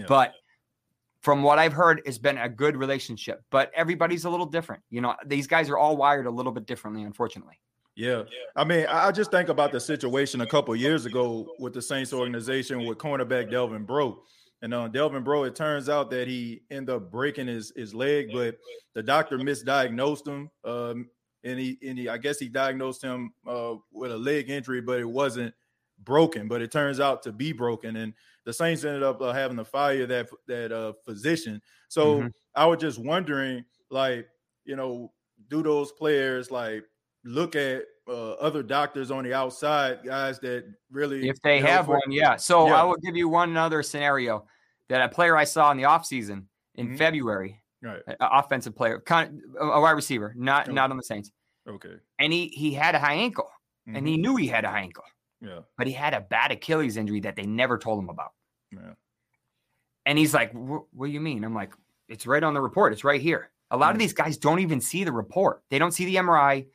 but 0.08 0.32
from 1.22 1.42
what 1.42 1.58
I've 1.58 1.72
heard, 1.72 2.02
it's 2.04 2.18
been 2.18 2.38
a 2.38 2.48
good 2.48 2.76
relationship. 2.76 3.42
But 3.50 3.72
everybody's 3.74 4.26
a 4.26 4.30
little 4.30 4.46
different. 4.46 4.82
You 4.90 5.00
know, 5.00 5.16
these 5.24 5.48
guys 5.48 5.68
are 5.70 5.78
all 5.78 5.96
wired 5.96 6.26
a 6.26 6.30
little 6.30 6.52
bit 6.52 6.66
differently, 6.66 7.02
unfortunately. 7.02 7.58
Yeah. 7.96 8.24
I 8.54 8.62
mean, 8.62 8.86
I 8.86 9.10
just 9.10 9.32
think 9.32 9.48
about 9.48 9.72
the 9.72 9.80
situation 9.80 10.42
a 10.42 10.46
couple 10.46 10.76
years 10.76 11.04
ago 11.04 11.48
with 11.58 11.72
the 11.72 11.82
Saints 11.82 12.12
organization 12.12 12.84
with 12.86 12.98
cornerback 12.98 13.50
Delvin 13.50 13.84
Breaux. 13.84 14.22
And 14.62 14.72
uh, 14.72 14.86
Delvin 14.86 15.24
Breaux, 15.24 15.44
it 15.44 15.56
turns 15.56 15.88
out 15.88 16.10
that 16.10 16.28
he 16.28 16.62
ended 16.70 16.94
up 16.94 17.10
breaking 17.10 17.48
his, 17.48 17.72
his 17.74 17.92
leg, 17.92 18.28
but 18.32 18.56
the 18.94 19.02
doctor 19.02 19.36
misdiagnosed 19.38 20.28
him. 20.28 20.48
Um, 20.64 21.08
and 21.42 21.58
he, 21.58 21.76
and 21.84 21.98
he, 21.98 22.08
I 22.08 22.18
guess 22.18 22.38
he 22.38 22.48
diagnosed 22.48 23.02
him 23.02 23.32
uh, 23.48 23.76
with 23.90 24.12
a 24.12 24.18
leg 24.18 24.48
injury, 24.48 24.80
but 24.82 25.00
it 25.00 25.08
wasn't 25.08 25.52
broken, 26.00 26.48
but 26.48 26.62
it 26.62 26.70
turns 26.70 27.00
out 27.00 27.22
to 27.24 27.32
be 27.32 27.52
broken. 27.52 27.96
And 27.96 28.14
the 28.44 28.52
Saints 28.52 28.84
ended 28.84 29.02
up 29.02 29.20
uh, 29.20 29.32
having 29.32 29.56
to 29.58 29.64
fire 29.64 30.06
that, 30.06 30.28
that 30.46 30.72
uh, 30.72 30.92
physician. 31.04 31.60
So 31.88 32.20
Mhm. 32.22 32.32
I 32.54 32.66
was 32.66 32.78
just 32.80 32.98
wondering, 32.98 33.64
like, 33.90 34.28
you 34.64 34.76
know, 34.76 35.12
do 35.48 35.62
those 35.62 35.92
players 35.92 36.50
like 36.50 36.84
look 37.24 37.56
at 37.56 37.84
uh, 38.08 38.32
other 38.34 38.62
doctors 38.62 39.10
on 39.10 39.24
the 39.24 39.34
outside, 39.34 40.04
guys 40.04 40.38
that 40.40 40.64
really, 40.90 41.28
If 41.28 41.40
they 41.42 41.60
have 41.60 41.88
one, 41.88 42.00
yeah. 42.08 42.36
So 42.36 42.66
Yeah. 42.68 42.80
I 42.80 42.84
will 42.84 42.96
give 43.02 43.16
you 43.16 43.28
one 43.28 43.56
other 43.56 43.82
scenario 43.82 44.46
that 44.88 45.02
a 45.02 45.08
player 45.08 45.36
I 45.36 45.42
saw 45.44 45.70
in 45.72 45.76
the 45.76 45.82
offseason 45.84 46.46
in 46.76 46.90
Mhm. 46.90 46.98
February, 46.98 47.62
right? 47.82 48.02
offensive 48.20 48.76
player, 48.76 49.00
kind 49.00 49.42
of, 49.58 49.68
a 49.68 49.80
wide 49.80 49.92
receiver, 49.92 50.32
not 50.36 50.68
Oh. 50.68 50.72
not 50.72 50.90
on 50.92 50.96
the 50.96 51.02
Saints, 51.02 51.32
Okay, 51.68 51.96
and 52.20 52.32
he 52.32 52.46
he 52.48 52.72
had 52.72 52.94
a 52.94 53.00
high 53.00 53.14
ankle, 53.14 53.50
and 53.92 54.06
he 54.06 54.16
Mhm. 54.16 54.20
knew 54.20 54.36
he 54.36 54.46
had 54.46 54.64
a 54.64 54.68
high 54.70 54.80
ankle, 54.82 55.04
yeah, 55.46 55.60
but 55.78 55.86
he 55.86 55.92
had 55.92 56.12
a 56.14 56.20
bad 56.20 56.50
Achilles 56.52 56.96
injury 56.96 57.20
that 57.20 57.36
they 57.36 57.46
never 57.46 57.78
told 57.78 57.98
him 58.02 58.08
about. 58.10 58.32
yeah, 58.72 58.94
And 60.04 60.18
he's 60.18 60.34
like, 60.34 60.52
"What 60.52 60.86
do 61.06 61.06
you 61.12 61.20
mean?" 61.20 61.44
I'm 61.44 61.54
like, 61.54 61.72
"It's 62.08 62.26
right 62.26 62.42
on 62.42 62.54
the 62.54 62.60
report. 62.60 62.92
It's 62.92 63.04
right 63.04 63.20
here." 63.20 63.50
A 63.70 63.76
lot 63.76 63.90
of 63.90 63.96
Mhm. 63.96 64.00
these 64.00 64.12
guys 64.12 64.36
don't 64.36 64.60
even 64.60 64.80
see 64.80 65.02
the 65.04 65.12
report. 65.12 65.62
They 65.70 65.78
don't 65.78 65.92
see 65.92 66.04
the 66.04 66.16
MRI. 66.16 66.66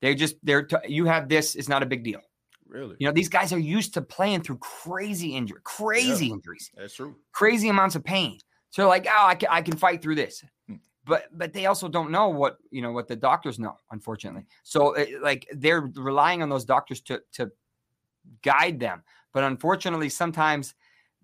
They 0.00 0.14
just 0.14 0.36
they're 0.42 0.64
t- 0.64 0.76
you 0.88 1.04
have 1.06 1.28
this. 1.28 1.54
It's 1.54 1.68
not 1.68 1.82
a 1.82 1.86
big 1.86 2.02
deal. 2.04 2.20
really, 2.66 2.94
You 3.00 3.06
know, 3.08 3.12
these 3.12 3.28
guys 3.28 3.52
are 3.52 3.58
used 3.58 3.94
to 3.94 4.00
playing 4.00 4.42
through 4.42 4.58
crazy 4.58 5.34
injury, 5.34 5.60
crazy 5.64 6.30
injuries, 6.30 6.70
that's 6.76 6.94
true. 6.94 7.16
crazy 7.32 7.68
amounts 7.68 7.96
of 7.96 8.04
pain. 8.04 8.38
So 8.70 8.82
they're 8.82 8.88
like, 8.88 9.06
"Oh, 9.08 9.26
I 9.26 9.34
can, 9.34 9.48
I 9.50 9.60
can 9.60 9.76
fight 9.76 10.00
through 10.02 10.14
this." 10.14 10.44
Hmm. 10.68 10.76
But 11.04 11.26
but 11.36 11.52
they 11.52 11.66
also 11.66 11.88
don't 11.88 12.12
know 12.12 12.28
what 12.28 12.58
you 12.70 12.80
know 12.80 12.92
what 12.92 13.08
the 13.08 13.16
doctors 13.16 13.58
know, 13.58 13.76
unfortunately. 13.90 14.46
So 14.62 14.92
it, 14.94 15.20
like 15.20 15.48
they're 15.52 15.80
relying 15.96 16.42
on 16.44 16.48
those 16.48 16.64
doctors 16.64 17.00
to 17.02 17.20
to 17.32 17.50
guide 18.42 18.80
them. 18.80 19.04
But 19.32 19.44
unfortunately, 19.44 20.08
sometimes 20.08 20.74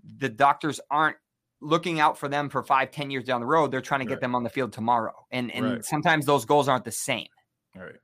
the 0.02 0.28
doctors 0.28 0.80
aren't 0.90 1.16
looking 1.60 2.00
out 2.00 2.18
for 2.18 2.28
them 2.28 2.48
for 2.50 2.62
five, 2.62 2.90
ten 2.90 3.10
years 3.10 3.24
down 3.24 3.40
the 3.40 3.46
road. 3.46 3.70
They're 3.70 3.80
trying 3.80 4.00
to 4.00 4.06
get 4.06 4.20
Right. 4.20 4.20
them 4.20 4.34
on 4.34 4.44
the 4.44 4.50
field 4.50 4.72
tomorrow. 4.72 5.26
And 5.30 5.50
and 5.50 5.78
Right. 5.78 5.84
sometimes 5.84 6.26
those 6.26 6.44
goals 6.44 6.68
aren't 6.68 6.84
the 6.84 6.92
same. 6.92 7.28
All 7.76 7.82
right. 7.82 7.96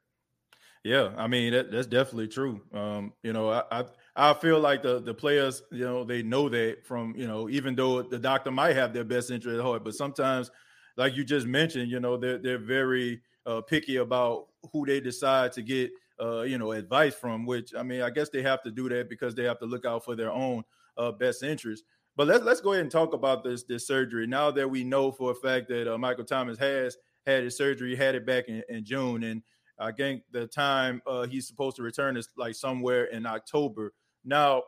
Yeah, 0.84 1.14
I 1.16 1.28
mean 1.28 1.52
that, 1.52 1.70
that's 1.72 1.86
definitely 1.86 2.28
true. 2.28 2.62
Um, 2.72 3.14
you 3.22 3.32
know, 3.32 3.50
I, 3.50 3.64
I 3.70 3.86
I 4.16 4.34
feel 4.34 4.60
like 4.60 4.82
the 4.82 5.00
the 5.00 5.14
players, 5.14 5.62
you 5.72 5.84
know, 5.84 6.04
they 6.04 6.22
know 6.22 6.48
that 6.48 6.84
from 6.86 7.14
you 7.16 7.26
know, 7.28 7.48
even 7.50 7.76
though 7.76 8.02
the 8.02 8.18
doctor 8.18 8.50
might 8.50 8.76
have 8.76 8.92
their 8.94 9.04
best 9.04 9.30
interest 9.30 9.58
at 9.58 9.64
heart, 9.64 9.84
but 9.84 9.94
sometimes, 9.94 10.50
like 10.96 11.16
you 11.16 11.24
just 11.24 11.46
mentioned, 11.46 11.90
you 11.90 12.00
know, 12.00 12.16
they're 12.16 12.38
they're 12.38 12.58
very 12.58 13.22
uh, 13.46 13.60
picky 13.62 13.96
about 13.96 14.48
who 14.72 14.86
they 14.86 15.00
decide 15.00 15.52
to 15.52 15.62
get, 15.62 15.92
uh, 16.22 16.42
you 16.42 16.58
know, 16.58 16.72
advice 16.72 17.14
from. 17.14 17.44
Which 17.44 17.74
I 17.76 17.82
mean, 17.82 18.02
I 18.02 18.10
guess 18.10 18.28
they 18.28 18.42
have 18.42 18.62
to 18.62 18.70
do 18.70 18.88
that 18.88 19.08
because 19.08 19.34
they 19.34 19.44
have 19.44 19.58
to 19.58 19.66
look 19.66 19.84
out 19.84 20.04
for 20.04 20.14
their 20.14 20.30
own 20.30 20.62
uh, 20.96 21.12
best 21.12 21.42
interest. 21.42 21.84
But 22.16 22.26
let's 22.26 22.44
let's 22.44 22.60
go 22.60 22.72
ahead 22.72 22.82
and 22.82 22.90
talk 22.90 23.14
about 23.14 23.42
this 23.42 23.64
this 23.64 23.86
surgery 23.86 24.26
now 24.26 24.50
that 24.50 24.68
we 24.68 24.84
know 24.84 25.10
for 25.10 25.32
a 25.32 25.34
fact 25.34 25.68
that 25.68 25.92
uh, 25.92 25.98
Michael 25.98 26.24
Thomas 26.24 26.58
has 26.58 26.96
had 27.26 27.44
his 27.44 27.56
surgery, 27.56 27.96
had 27.96 28.14
it 28.14 28.26
back 28.26 28.48
in, 28.48 28.62
in 28.68 28.84
June, 28.84 29.22
and 29.24 29.42
I 29.78 29.92
think 29.92 30.22
the 30.30 30.46
time 30.46 31.02
uh, 31.06 31.26
he's 31.26 31.46
supposed 31.46 31.76
to 31.76 31.82
return 31.82 32.16
is 32.16 32.28
like 32.36 32.54
somewhere 32.54 33.06
in 33.06 33.26
October. 33.26 33.92
Now, 34.24 34.62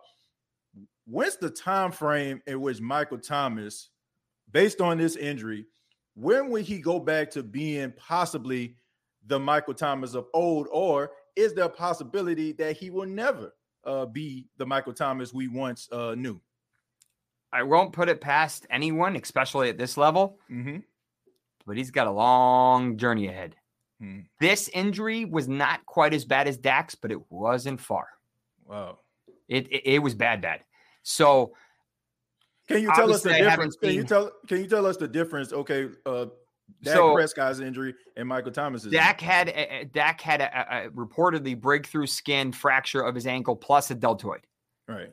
when's 1.06 1.36
the 1.36 1.50
time 1.50 1.92
frame 1.92 2.42
in 2.46 2.60
which 2.60 2.80
Michael 2.80 3.18
Thomas, 3.18 3.90
based 4.50 4.80
on 4.80 4.98
this 4.98 5.16
injury, 5.16 5.66
when 6.14 6.50
will 6.50 6.62
he 6.62 6.78
go 6.78 6.98
back 6.98 7.30
to 7.32 7.42
being 7.42 7.92
possibly 7.96 8.76
the 9.26 9.38
Michael 9.38 9.74
Thomas 9.74 10.14
of 10.14 10.26
old, 10.34 10.68
or 10.70 11.10
is 11.36 11.54
there 11.54 11.64
a 11.64 11.68
possibility 11.68 12.52
that 12.52 12.76
he 12.76 12.90
will 12.90 13.06
never 13.06 13.54
uh, 13.84 14.06
be 14.06 14.46
the 14.56 14.66
Michael 14.66 14.92
Thomas 14.92 15.32
we 15.32 15.48
once 15.48 15.88
uh, 15.92 16.14
knew? 16.14 16.40
I 17.52 17.62
won't 17.62 17.92
put 17.92 18.08
it 18.08 18.20
past 18.20 18.66
anyone, 18.70 19.16
especially 19.16 19.68
at 19.68 19.78
this 19.78 19.96
level, 19.96 20.38
Mm-hmm. 20.50 20.78
but 21.66 21.76
he's 21.76 21.90
got 21.90 22.06
a 22.06 22.10
long 22.10 22.96
journey 22.96 23.28
ahead. 23.28 23.54
Hmm. 24.00 24.20
This 24.40 24.68
injury 24.68 25.24
was 25.24 25.46
not 25.46 25.86
quite 25.86 26.14
as 26.14 26.24
bad 26.24 26.48
as 26.48 26.56
Dak's, 26.56 26.96
but 26.96 27.12
it 27.12 27.20
wasn't 27.30 27.80
far. 27.80 28.08
Wow. 28.66 28.98
It 29.48 29.68
it, 29.70 29.82
it 29.86 29.98
was 30.00 30.14
bad, 30.14 30.40
bad. 30.40 30.64
So 31.04 31.54
Can 32.66 32.82
you 32.82 32.90
tell 32.94 33.12
us 33.12 33.22
the 33.22 33.30
Obviously, 33.30 33.32
I 33.32 33.50
haven't 33.50 33.50
difference? 33.50 33.76
Can 33.76 33.90
you 33.94 34.04
tell? 34.04 34.32
Can 34.48 34.58
you 34.58 34.66
tell 34.66 34.86
us 34.86 34.96
the 34.96 35.06
difference? 35.06 35.52
Okay, 35.52 35.88
uh, 36.06 36.26
Dak 36.82 36.94
So- 36.94 37.14
Prescott's 37.14 37.60
injury 37.60 37.94
and 38.16 38.28
Michael 38.28 38.52
Thomas's. 38.52 38.90
Dak 38.92 39.20
had 39.20 39.48
a, 39.48 39.80
a- 39.80 39.84
Dak 39.84 40.20
had 40.20 40.40
a, 40.40 40.86
a, 40.86 40.90
reportedly 40.90 41.58
breakthrough 41.60 42.06
skin 42.06 42.52
fracture 42.52 43.02
of 43.02 43.14
his 43.14 43.26
ankle 43.26 43.56
plus 43.56 43.90
a 43.90 43.94
deltoid. 43.94 44.46
right. 44.88 45.12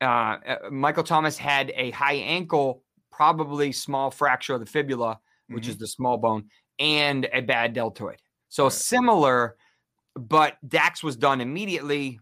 Uh, 0.00 0.04
uh, 0.46 0.56
Michael 0.70 1.02
Thomas 1.02 1.36
had 1.36 1.72
a 1.74 1.90
high 1.90 2.14
ankle, 2.14 2.84
probably 3.10 3.72
small 3.72 4.12
fracture 4.12 4.54
of 4.54 4.60
the 4.60 4.66
fibula, 4.66 5.18
which 5.48 5.64
Mhm. 5.64 5.70
is 5.70 5.76
the 5.78 5.88
small 5.88 6.16
bone, 6.16 6.48
and 6.78 7.28
a 7.32 7.40
bad 7.40 7.72
deltoid. 7.72 8.22
So 8.48 8.64
Right. 8.64 8.72
similar, 8.72 9.56
but 10.14 10.56
Dak's 10.68 11.02
was 11.02 11.16
done 11.16 11.40
immediately, 11.40 12.20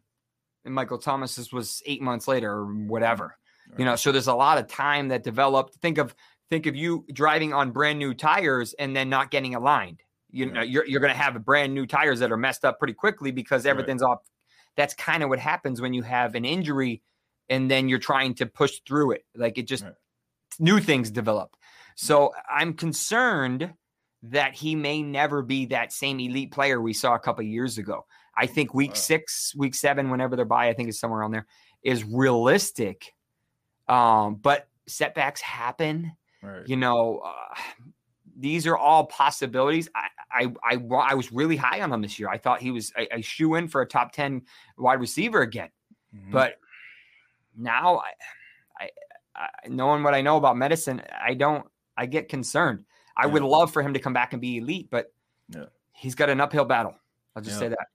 and 0.64 0.74
Michael 0.74 0.96
Thomas's 0.96 1.52
was 1.52 1.82
eight 1.84 2.00
months 2.00 2.26
later 2.26 2.50
or 2.50 2.64
whatever. 2.72 3.36
You 3.76 3.84
know, 3.84 3.96
so 3.96 4.10
there's 4.10 4.28
a 4.28 4.34
lot 4.34 4.56
of 4.58 4.68
time 4.68 5.08
that 5.08 5.22
developed. 5.22 5.74
Think 5.74 5.98
of 5.98 6.14
think 6.50 6.66
of 6.66 6.76
you 6.76 7.04
driving 7.12 7.52
on 7.52 7.70
brand 7.70 7.98
new 7.98 8.14
tires 8.14 8.74
and 8.78 8.94
then 8.94 9.08
not 9.08 9.30
getting 9.30 9.54
aligned. 9.54 10.02
you 10.30 10.46
know 10.46 10.62
you're 10.62 10.86
you're 10.86 11.00
going 11.00 11.12
to 11.12 11.18
have 11.18 11.44
brand 11.44 11.74
new 11.74 11.86
tires 11.86 12.20
that 12.20 12.32
are 12.32 12.36
messed 12.36 12.64
up 12.64 12.78
pretty 12.78 12.94
quickly 12.94 13.30
because 13.30 13.66
everything's 13.66 14.02
right. 14.02 14.10
off. 14.10 14.18
That's 14.76 14.94
kind 14.94 15.22
of 15.22 15.28
what 15.28 15.38
happens 15.38 15.80
when 15.80 15.94
you 15.94 16.02
have 16.02 16.34
an 16.34 16.44
injury 16.44 17.02
and 17.48 17.70
then 17.70 17.88
you're 17.88 17.98
trying 17.98 18.34
to 18.34 18.46
push 18.46 18.80
through 18.86 19.12
it. 19.12 19.24
Like 19.34 19.58
it 19.58 19.66
just 19.66 19.84
right. 19.84 19.94
new 20.58 20.80
things 20.80 21.10
develop. 21.10 21.56
So 21.94 22.32
I'm 22.48 22.74
concerned 22.74 23.72
that 24.24 24.54
he 24.54 24.74
may 24.74 25.02
never 25.02 25.42
be 25.42 25.66
that 25.66 25.92
same 25.92 26.20
elite 26.20 26.52
player 26.52 26.80
we 26.80 26.92
saw 26.92 27.14
a 27.14 27.18
couple 27.18 27.44
years 27.44 27.78
ago. 27.78 28.04
I 28.36 28.46
think 28.46 28.74
week 28.74 28.90
wow. 28.90 28.96
six, 28.96 29.54
week 29.56 29.74
seven, 29.74 30.10
whenever 30.10 30.36
they're 30.36 30.44
by, 30.44 30.68
I 30.68 30.74
think 30.74 30.88
it's 30.88 31.00
somewhere 31.00 31.22
on 31.22 31.30
there, 31.30 31.46
is 31.82 32.04
realistic. 32.04 33.12
Um, 33.88 34.34
but 34.34 34.68
setbacks 34.86 35.40
happen. 35.40 36.12
Right. 36.46 36.68
You 36.68 36.76
know, 36.76 37.22
uh, 37.24 37.54
these 38.38 38.66
are 38.66 38.76
all 38.76 39.06
possibilities. 39.06 39.88
I, 39.94 40.08
I, 40.30 40.52
I, 40.62 40.78
I, 41.10 41.14
was 41.14 41.32
really 41.32 41.56
high 41.56 41.80
on 41.80 41.92
him 41.92 42.02
this 42.02 42.18
year. 42.18 42.28
I 42.28 42.38
thought 42.38 42.60
he 42.60 42.70
was 42.70 42.92
a, 42.96 43.16
a 43.16 43.22
shoe 43.22 43.54
in 43.54 43.68
for 43.68 43.80
a 43.80 43.86
top 43.86 44.12
10 44.12 44.42
wide 44.78 45.00
receiver 45.00 45.40
again. 45.40 45.70
Mm-hmm. 46.14 46.30
But 46.30 46.56
now, 47.56 47.98
I, 47.98 48.84
I, 48.84 48.90
I, 49.34 49.68
knowing 49.68 50.02
what 50.02 50.14
I 50.14 50.20
know 50.20 50.36
about 50.36 50.56
medicine, 50.56 51.02
I 51.20 51.34
don't, 51.34 51.66
I 51.96 52.06
get 52.06 52.28
concerned. 52.28 52.84
I 53.16 53.26
yeah. 53.26 53.32
would 53.32 53.42
love 53.42 53.72
for 53.72 53.82
him 53.82 53.94
to 53.94 54.00
come 54.00 54.12
back 54.12 54.32
and 54.32 54.40
be 54.40 54.58
elite, 54.58 54.88
but 54.90 55.12
yeah. 55.48 55.64
he's 55.92 56.14
got 56.14 56.28
an 56.28 56.40
uphill 56.40 56.66
battle. 56.66 56.94
I'll 57.34 57.42
just 57.42 57.56
yeah. 57.56 57.60
say 57.60 57.68
that. 57.68 57.86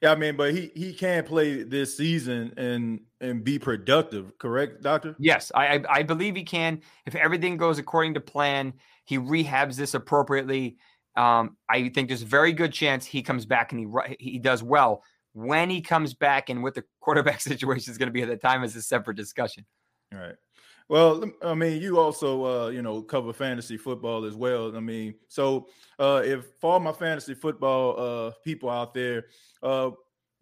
Yeah, 0.00 0.12
I 0.12 0.14
mean, 0.14 0.36
but 0.36 0.54
he 0.54 0.70
he 0.74 0.92
can 0.92 1.24
play 1.24 1.64
this 1.64 1.96
season 1.96 2.52
and 2.56 3.00
and 3.20 3.42
be 3.42 3.58
productive, 3.58 4.38
correct, 4.38 4.82
doctor? 4.82 5.16
Yes, 5.18 5.50
I, 5.54 5.82
I 5.90 6.04
believe 6.04 6.36
he 6.36 6.44
can 6.44 6.82
if 7.04 7.16
everything 7.16 7.56
goes 7.56 7.78
according 7.78 8.14
to 8.14 8.20
plan. 8.20 8.74
He 9.04 9.18
rehabs 9.18 9.74
this 9.76 9.94
appropriately. 9.94 10.76
Um, 11.16 11.56
I 11.68 11.88
think 11.88 12.08
there's 12.08 12.22
a 12.22 12.26
very 12.26 12.52
good 12.52 12.72
chance 12.72 13.04
he 13.04 13.22
comes 13.22 13.44
back 13.44 13.72
and 13.72 13.80
he 13.80 14.32
he 14.32 14.38
does 14.38 14.62
well. 14.62 15.02
When 15.32 15.68
he 15.68 15.80
comes 15.80 16.14
back 16.14 16.48
and 16.48 16.62
what 16.62 16.74
the 16.74 16.84
quarterback 17.00 17.40
situation 17.40 17.90
is 17.90 17.98
going 17.98 18.08
to 18.08 18.12
be 18.12 18.22
at 18.22 18.28
the 18.28 18.36
time 18.36 18.62
is 18.62 18.76
a 18.76 18.82
separate 18.82 19.16
discussion. 19.16 19.66
All 20.14 20.20
right. 20.20 20.36
Well, 20.88 21.22
I 21.42 21.52
mean, 21.52 21.82
you 21.82 21.98
also, 21.98 22.44
uh, 22.44 22.68
you 22.68 22.80
know, 22.80 23.02
cover 23.02 23.32
fantasy 23.34 23.76
football 23.76 24.24
as 24.24 24.34
well. 24.34 24.74
I 24.74 24.80
mean, 24.80 25.14
so 25.28 25.68
uh, 25.98 26.22
if 26.24 26.46
for 26.58 26.72
all 26.72 26.80
my 26.80 26.92
fantasy 26.92 27.34
football 27.34 28.00
uh, 28.00 28.32
people 28.42 28.70
out 28.70 28.94
there, 28.94 29.26
uh, 29.62 29.90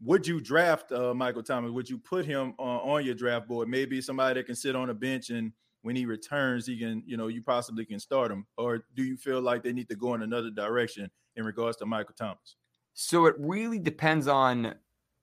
would 0.00 0.26
you 0.26 0.40
draft 0.40 0.92
uh, 0.92 1.14
Michael 1.14 1.42
Thomas? 1.42 1.72
Would 1.72 1.90
you 1.90 1.98
put 1.98 2.26
him 2.26 2.54
on, 2.58 2.90
on 2.90 3.04
your 3.04 3.14
draft 3.14 3.48
board? 3.48 3.68
Maybe 3.68 4.00
somebody 4.00 4.38
that 4.38 4.46
can 4.46 4.54
sit 4.54 4.76
on 4.76 4.90
a 4.90 4.94
bench 4.94 5.30
and 5.30 5.52
when 5.82 5.96
he 5.96 6.04
returns, 6.04 6.66
he 6.66 6.78
can, 6.78 7.02
you 7.06 7.16
know, 7.16 7.28
you 7.28 7.42
possibly 7.42 7.84
can 7.84 7.98
start 7.98 8.30
him. 8.30 8.46
Or 8.56 8.84
do 8.94 9.04
you 9.04 9.16
feel 9.16 9.40
like 9.40 9.62
they 9.62 9.72
need 9.72 9.88
to 9.88 9.96
go 9.96 10.14
in 10.14 10.22
another 10.22 10.50
direction 10.50 11.10
in 11.36 11.44
regards 11.44 11.76
to 11.78 11.86
Michael 11.86 12.14
Thomas? 12.18 12.56
So 12.94 13.26
it 13.26 13.34
really 13.38 13.78
depends 13.78 14.26
on 14.26 14.74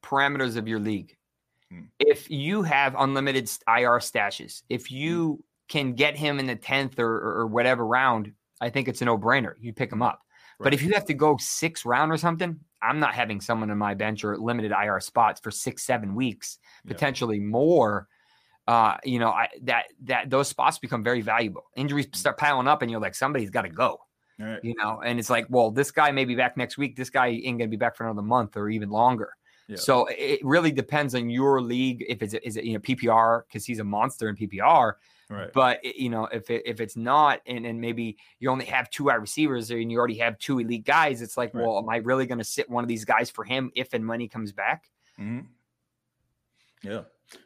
parameters 0.03 0.57
of 0.57 0.67
your 0.67 0.79
league. 0.79 1.17
Hmm. 1.73 1.85
If 1.99 2.29
you 2.29 2.63
have 2.63 2.95
unlimited 2.97 3.49
IR 3.67 3.99
stashes, 3.99 4.63
if 4.69 4.87
hmm. 4.87 4.95
you 4.95 5.43
can 5.67 5.93
get 5.93 6.15
him 6.15 6.39
in 6.39 6.45
the 6.45 6.55
10th 6.55 6.99
or, 6.99 7.39
or 7.39 7.47
whatever 7.47 7.85
round, 7.85 8.31
I 8.61 8.69
think 8.69 8.87
it's 8.87 9.01
a 9.01 9.05
no 9.05 9.17
brainer. 9.17 9.53
You 9.59 9.73
pick 9.73 9.91
him 9.91 10.01
up. 10.01 10.21
Right. 10.59 10.65
But 10.65 10.73
if 10.73 10.83
you 10.83 10.91
have 10.93 11.05
to 11.05 11.13
go 11.13 11.37
six 11.37 11.85
round 11.85 12.11
or 12.11 12.17
something, 12.17 12.59
I'm 12.81 12.99
not 12.99 13.15
having 13.15 13.41
someone 13.41 13.69
in 13.69 13.77
my 13.77 13.93
bench 13.93 14.23
or 14.23 14.37
limited 14.37 14.71
IR 14.71 14.99
spots 14.99 15.39
for 15.41 15.51
six, 15.51 15.83
seven 15.83 16.15
weeks, 16.15 16.59
potentially 16.85 17.37
yeah. 17.37 17.45
more. 17.45 18.07
Uh, 18.67 18.95
you 19.03 19.19
know, 19.19 19.29
I, 19.29 19.49
that 19.63 19.85
that 20.03 20.29
those 20.29 20.47
spots 20.47 20.77
become 20.77 21.03
very 21.03 21.21
valuable. 21.21 21.63
Injuries 21.75 22.05
hmm. 22.05 22.13
start 22.13 22.37
piling 22.37 22.67
up, 22.67 22.81
and 22.81 22.91
you're 22.91 23.01
like, 23.01 23.15
somebody's 23.15 23.49
got 23.49 23.63
to 23.63 23.69
go. 23.69 23.99
Right. 24.39 24.59
You 24.63 24.75
know, 24.77 25.01
and 25.03 25.19
it's 25.19 25.29
like, 25.29 25.47
well, 25.49 25.71
this 25.71 25.91
guy 25.91 26.11
may 26.11 26.25
be 26.25 26.35
back 26.35 26.57
next 26.57 26.77
week. 26.77 26.95
This 26.95 27.09
guy 27.09 27.27
ain't 27.27 27.59
gonna 27.59 27.67
be 27.67 27.77
back 27.77 27.95
for 27.95 28.05
another 28.05 28.21
month 28.21 28.57
or 28.57 28.69
even 28.69 28.89
longer. 28.89 29.33
So 29.75 30.07
it 30.09 30.39
really 30.43 30.71
depends 30.71 31.15
on 31.15 31.29
your 31.29 31.61
league. 31.61 32.05
If 32.07 32.21
it's 32.21 32.33
is 32.33 32.57
it 32.57 32.65
you 32.65 32.73
know 32.73 32.79
PPR 32.79 33.43
because 33.47 33.65
he's 33.65 33.79
a 33.79 33.83
monster 33.83 34.29
in 34.29 34.35
PPR. 34.35 34.93
Right. 35.29 35.51
But 35.53 35.83
you 35.83 36.09
know 36.09 36.25
if 36.25 36.49
it, 36.49 36.63
if 36.65 36.81
it's 36.81 36.95
not 36.95 37.41
and, 37.45 37.65
and 37.65 37.79
maybe 37.79 38.17
you 38.39 38.49
only 38.49 38.65
have 38.65 38.89
two 38.89 39.05
wide 39.05 39.15
receivers 39.15 39.71
and 39.71 39.91
you 39.91 39.97
already 39.97 40.17
have 40.17 40.37
two 40.37 40.59
elite 40.59 40.85
guys, 40.85 41.21
it's 41.21 41.37
like, 41.37 41.53
right. 41.53 41.65
well, 41.65 41.77
am 41.77 41.89
I 41.89 41.97
really 41.97 42.25
going 42.25 42.39
to 42.39 42.43
sit 42.43 42.69
one 42.69 42.83
of 42.83 42.87
these 42.87 43.05
guys 43.05 43.29
for 43.29 43.43
him 43.43 43.71
if 43.75 43.93
and 43.93 44.05
money 44.05 44.27
comes 44.27 44.51
back? 44.51 44.89
Mm-hmm. 45.19 45.47
Yeah. 46.83 47.01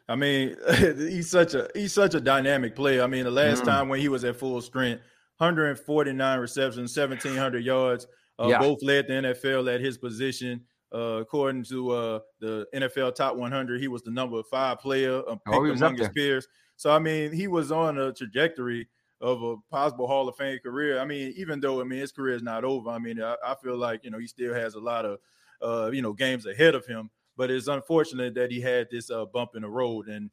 I 0.08 0.16
mean, 0.16 0.56
he's 0.76 1.30
such 1.30 1.54
a 1.54 1.68
he's 1.74 1.92
such 1.92 2.14
a 2.14 2.20
dynamic 2.20 2.74
player. 2.74 3.02
I 3.02 3.06
mean, 3.06 3.24
the 3.24 3.30
last 3.30 3.62
mm. 3.62 3.66
time 3.66 3.88
when 3.88 4.00
he 4.00 4.08
was 4.08 4.24
at 4.24 4.36
full 4.36 4.60
strength, 4.60 5.02
149 5.38 6.40
receptions, 6.40 6.96
1700 6.96 7.64
yards. 7.64 8.06
Uh, 8.40 8.48
yeah. 8.48 8.58
Both 8.58 8.82
led 8.82 9.08
the 9.08 9.14
NFL 9.14 9.72
at 9.72 9.80
his 9.80 9.98
position. 9.98 10.64
Uh, 10.92 11.18
according 11.20 11.62
to 11.62 11.90
uh, 11.90 12.20
the 12.40 12.66
NFL 12.74 13.14
Top 13.14 13.36
100, 13.36 13.80
he 13.80 13.88
was 13.88 14.02
the 14.02 14.10
number 14.10 14.42
five 14.42 14.78
player 14.78 15.18
uh, 15.28 15.36
oh, 15.48 15.66
among 15.66 15.96
his 15.96 16.08
peers. 16.08 16.48
So 16.76 16.90
I 16.90 16.98
mean, 16.98 17.32
he 17.32 17.46
was 17.46 17.70
on 17.70 17.98
a 17.98 18.12
trajectory 18.12 18.88
of 19.20 19.42
a 19.42 19.56
possible 19.70 20.06
Hall 20.06 20.28
of 20.28 20.36
Fame 20.36 20.58
career. 20.60 21.00
I 21.00 21.04
mean, 21.04 21.34
even 21.36 21.60
though 21.60 21.80
I 21.80 21.84
mean 21.84 21.98
his 21.98 22.12
career 22.12 22.36
is 22.36 22.42
not 22.42 22.64
over, 22.64 22.88
I 22.88 22.98
mean 22.98 23.20
I, 23.20 23.36
I 23.44 23.54
feel 23.62 23.76
like 23.76 24.04
you 24.04 24.10
know 24.10 24.18
he 24.18 24.26
still 24.26 24.54
has 24.54 24.74
a 24.74 24.80
lot 24.80 25.04
of 25.04 25.18
uh, 25.60 25.90
you 25.90 26.00
know 26.00 26.12
games 26.12 26.46
ahead 26.46 26.74
of 26.74 26.86
him. 26.86 27.10
But 27.36 27.50
it's 27.50 27.68
unfortunate 27.68 28.34
that 28.34 28.50
he 28.50 28.60
had 28.60 28.88
this 28.90 29.10
uh, 29.10 29.24
bump 29.26 29.50
in 29.54 29.62
the 29.62 29.68
road, 29.68 30.08
and 30.08 30.30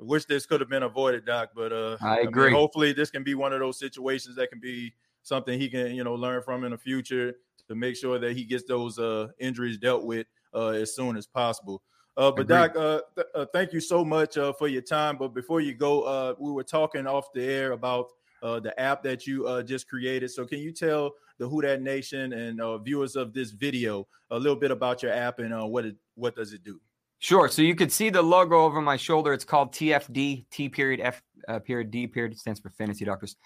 I 0.00 0.04
wish 0.04 0.24
this 0.24 0.46
could 0.46 0.60
have 0.60 0.70
been 0.70 0.82
avoided, 0.82 1.26
Doc. 1.26 1.50
But 1.54 1.72
uh, 1.72 1.96
I 2.00 2.20
agree. 2.20 2.44
I 2.44 2.46
mean, 2.46 2.56
hopefully, 2.56 2.92
this 2.92 3.10
can 3.10 3.22
be 3.22 3.34
one 3.34 3.52
of 3.52 3.60
those 3.60 3.78
situations 3.78 4.36
that 4.36 4.50
can 4.50 4.58
be 4.58 4.94
something 5.22 5.60
he 5.60 5.68
can 5.68 5.94
you 5.94 6.04
know 6.04 6.14
learn 6.14 6.42
from 6.42 6.64
in 6.64 6.70
the 6.70 6.78
future 6.78 7.34
to 7.68 7.74
make 7.74 7.96
sure 7.96 8.18
that 8.18 8.36
he 8.36 8.44
gets 8.44 8.64
those 8.64 8.98
uh, 8.98 9.28
injuries 9.38 9.78
dealt 9.78 10.04
with 10.04 10.26
uh, 10.54 10.68
as 10.68 10.94
soon 10.94 11.16
as 11.16 11.26
possible. 11.26 11.82
Uh, 12.16 12.32
but 12.32 12.42
Agreed. 12.42 12.48
Doc, 12.48 12.76
uh, 12.76 13.00
th- 13.14 13.26
uh, 13.34 13.46
thank 13.52 13.72
you 13.72 13.80
so 13.80 14.04
much 14.04 14.36
uh, 14.36 14.52
for 14.52 14.66
your 14.66 14.82
time. 14.82 15.16
But 15.16 15.34
before 15.34 15.60
you 15.60 15.74
go, 15.74 16.02
uh, 16.02 16.34
we 16.38 16.50
were 16.50 16.64
talking 16.64 17.06
off 17.06 17.32
the 17.32 17.44
air 17.44 17.72
about 17.72 18.08
uh, 18.42 18.60
the 18.60 18.78
app 18.80 19.02
that 19.04 19.26
you 19.26 19.46
uh, 19.46 19.62
just 19.62 19.88
created. 19.88 20.30
So 20.30 20.44
can 20.44 20.58
you 20.58 20.72
tell 20.72 21.12
the 21.38 21.48
Who 21.48 21.62
Dat 21.62 21.80
Nation 21.80 22.32
and 22.32 22.60
uh, 22.60 22.78
viewers 22.78 23.16
of 23.16 23.32
this 23.32 23.50
video 23.50 24.06
a 24.30 24.38
little 24.38 24.56
bit 24.56 24.70
about 24.70 25.02
your 25.02 25.12
app 25.12 25.38
and 25.38 25.54
uh, 25.54 25.66
what 25.66 25.84
it 25.84 25.96
what 26.14 26.34
does 26.34 26.52
it 26.52 26.64
do? 26.64 26.80
Sure. 27.20 27.48
So 27.48 27.62
you 27.62 27.74
could 27.74 27.90
see 27.90 28.10
the 28.10 28.22
logo 28.22 28.64
over 28.64 28.80
my 28.80 28.96
shoulder. 28.96 29.32
It's 29.32 29.44
called 29.44 29.72
TFD, 29.72 30.46
T 30.50 30.68
period 30.68 31.00
F 31.00 31.22
uh, 31.48 31.58
period 31.60 31.90
D 31.90 32.06
period. 32.06 32.32
It 32.32 32.38
stands 32.38 32.60
for 32.60 32.70
Fantasy 32.70 33.04
Doctors. 33.04 33.36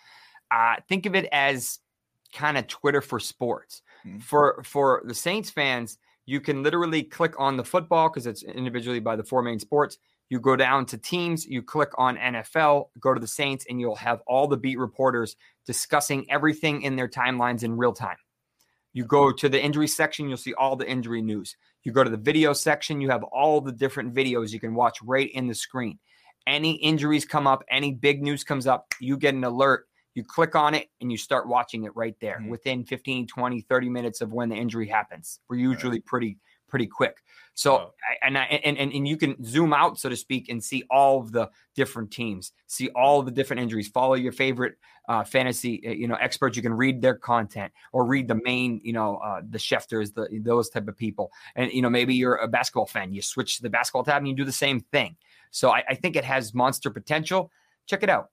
Uh, 0.51 0.77
think 0.89 1.07
of 1.07 1.15
it 1.15 1.27
as 1.33 1.79
kind 2.35 2.59
of 2.59 2.67
Twitter 2.67 3.01
for 3.01 3.19
sports. 3.19 3.83
Mm-hmm. 4.07 4.19
For 4.19 4.63
for 4.65 5.03
the 5.05 5.15
Saints 5.15 5.51
fans, 5.51 5.99
you 6.27 6.41
can 6.41 6.63
literally 6.63 7.03
click 7.03 7.35
on 7.39 7.57
the 7.57 7.65
football 7.65 8.09
because 8.09 8.27
it's 8.27 8.43
individually 8.43 9.01
by 9.01 9.17
the 9.17 9.25
four 9.25 9.43
main 9.43 9.59
sports. 9.59 9.99
You 10.29 10.41
go 10.41 10.57
down 10.57 10.87
to 10.87 10.97
teams, 10.97 11.45
you 11.45 11.63
click 11.63 11.91
on 11.99 12.17
NFL, 12.17 12.89
go 13.01 13.13
to 13.13 13.21
the 13.21 13.27
Saints, 13.27 13.67
and 13.69 13.81
you'll 13.81 13.97
have 13.97 14.23
all 14.27 14.47
the 14.47 14.57
beat 14.57 14.79
reporters 14.79 15.37
discussing 15.67 16.25
everything 16.31 16.83
in 16.83 16.97
their 16.97 17.09
timelines 17.09 17.65
in 17.65 17.77
real 17.77 17.93
time. 17.93 18.17
You 18.95 19.05
go 19.05 19.33
to 19.33 19.49
the 19.49 19.63
injury 19.63 19.89
section, 19.89 20.29
you'll 20.29 20.39
see 20.39 20.55
all 20.55 20.77
the 20.77 20.89
injury 20.89 21.23
news. 21.23 21.57
You 21.83 21.93
go 21.93 22.05
to 22.05 22.11
the 22.11 22.17
video 22.17 22.53
section, 22.53 23.01
you 23.01 23.11
have 23.11 23.25
all 23.25 23.61
the 23.61 23.73
different 23.73 24.15
videos 24.15 24.53
you 24.53 24.61
can 24.61 24.75
watch 24.75 24.99
right 25.03 25.31
in 25.33 25.49
the 25.49 25.55
screen. 25.55 25.99
Any 26.47 26.75
injuries 26.77 27.25
come 27.25 27.47
up, 27.47 27.63
any 27.71 27.93
big 27.93 28.23
news 28.23 28.45
comes 28.45 28.67
up, 28.67 28.87
you 29.01 29.17
get 29.17 29.35
an 29.35 29.45
alert 29.45 29.87
you 30.15 30.25
click 30.25 30.55
on 30.55 30.75
it 30.75 30.89
and 31.01 31.11
you 31.11 31.19
start 31.19 31.49
watching 31.49 31.85
it 31.85 31.95
right 31.97 32.17
there 32.21 32.39
mm-hmm. 32.41 32.51
within 32.51 32.85
15 32.85 33.27
20 33.27 33.61
30 33.63 33.89
minutes 33.89 34.21
of 34.21 34.33
when 34.33 34.49
the 34.49 34.57
injury 34.57 34.89
happens. 34.89 35.41
We're 35.49 35.57
usually 35.57 35.99
right. 35.99 36.07
pretty 36.07 36.39
pretty 36.69 36.87
quick. 36.87 37.19
So 37.55 37.77
oh. 37.77 37.95
and, 38.23 38.37
and 38.37 38.79
and 38.79 38.93
and 38.93 39.09
you 39.09 39.17
can 39.17 39.43
zoom 39.45 39.73
out 39.73 39.99
so 39.99 40.09
to 40.09 40.17
speak 40.17 40.49
and 40.49 40.63
see 40.63 40.85
all 40.91 41.21
of 41.21 41.33
the 41.33 41.51
different 41.75 42.11
teams 42.11 42.53
see 42.67 42.89
all 42.91 43.23
the 43.23 43.31
different 43.31 43.61
injuries 43.61 43.89
follow 43.89 44.15
your 44.15 44.33
favorite 44.33 44.77
uh, 45.09 45.25
fantasy 45.25 45.83
uh, 45.87 45.91
you 45.91 46.09
know 46.09 46.15
experts. 46.15 46.57
You 46.57 46.63
can 46.63 46.75
read 46.75 47.03
their 47.03 47.15
content 47.15 47.73
or 47.93 48.05
read 48.05 48.29
the 48.29 48.41
main 48.43 48.81
you 48.83 48.93
know 48.93 49.17
uh, 49.17 49.41
the 49.49 49.59
Schefters 49.59 50.15
the 50.15 50.29
those 50.43 50.69
type 50.69 50.89
of 50.89 50.97
people. 50.97 51.31
And 51.57 51.73
you 51.73 51.83
know 51.83 51.91
maybe 51.91 52.15
you're 52.15 52.37
a 52.37 52.49
basketball 52.49 52.87
fan. 52.87 53.13
You 53.13 53.23
switch 53.23 53.57
to 53.57 53.63
the 53.63 53.71
basketball 53.71 54.05
tab 54.05 54.19
and 54.19 54.29
you 54.29 54.35
do 54.35 54.45
the 54.45 54.53
same 54.53 54.81
thing. 54.81 55.17
So 55.51 55.71
I, 55.71 55.85
I 55.91 55.95
think 55.95 56.17
it 56.17 56.25
has 56.25 56.55
monster 56.55 56.91
potential. 56.91 57.51
Check 57.87 58.03
it 58.03 58.09
out. 58.09 58.31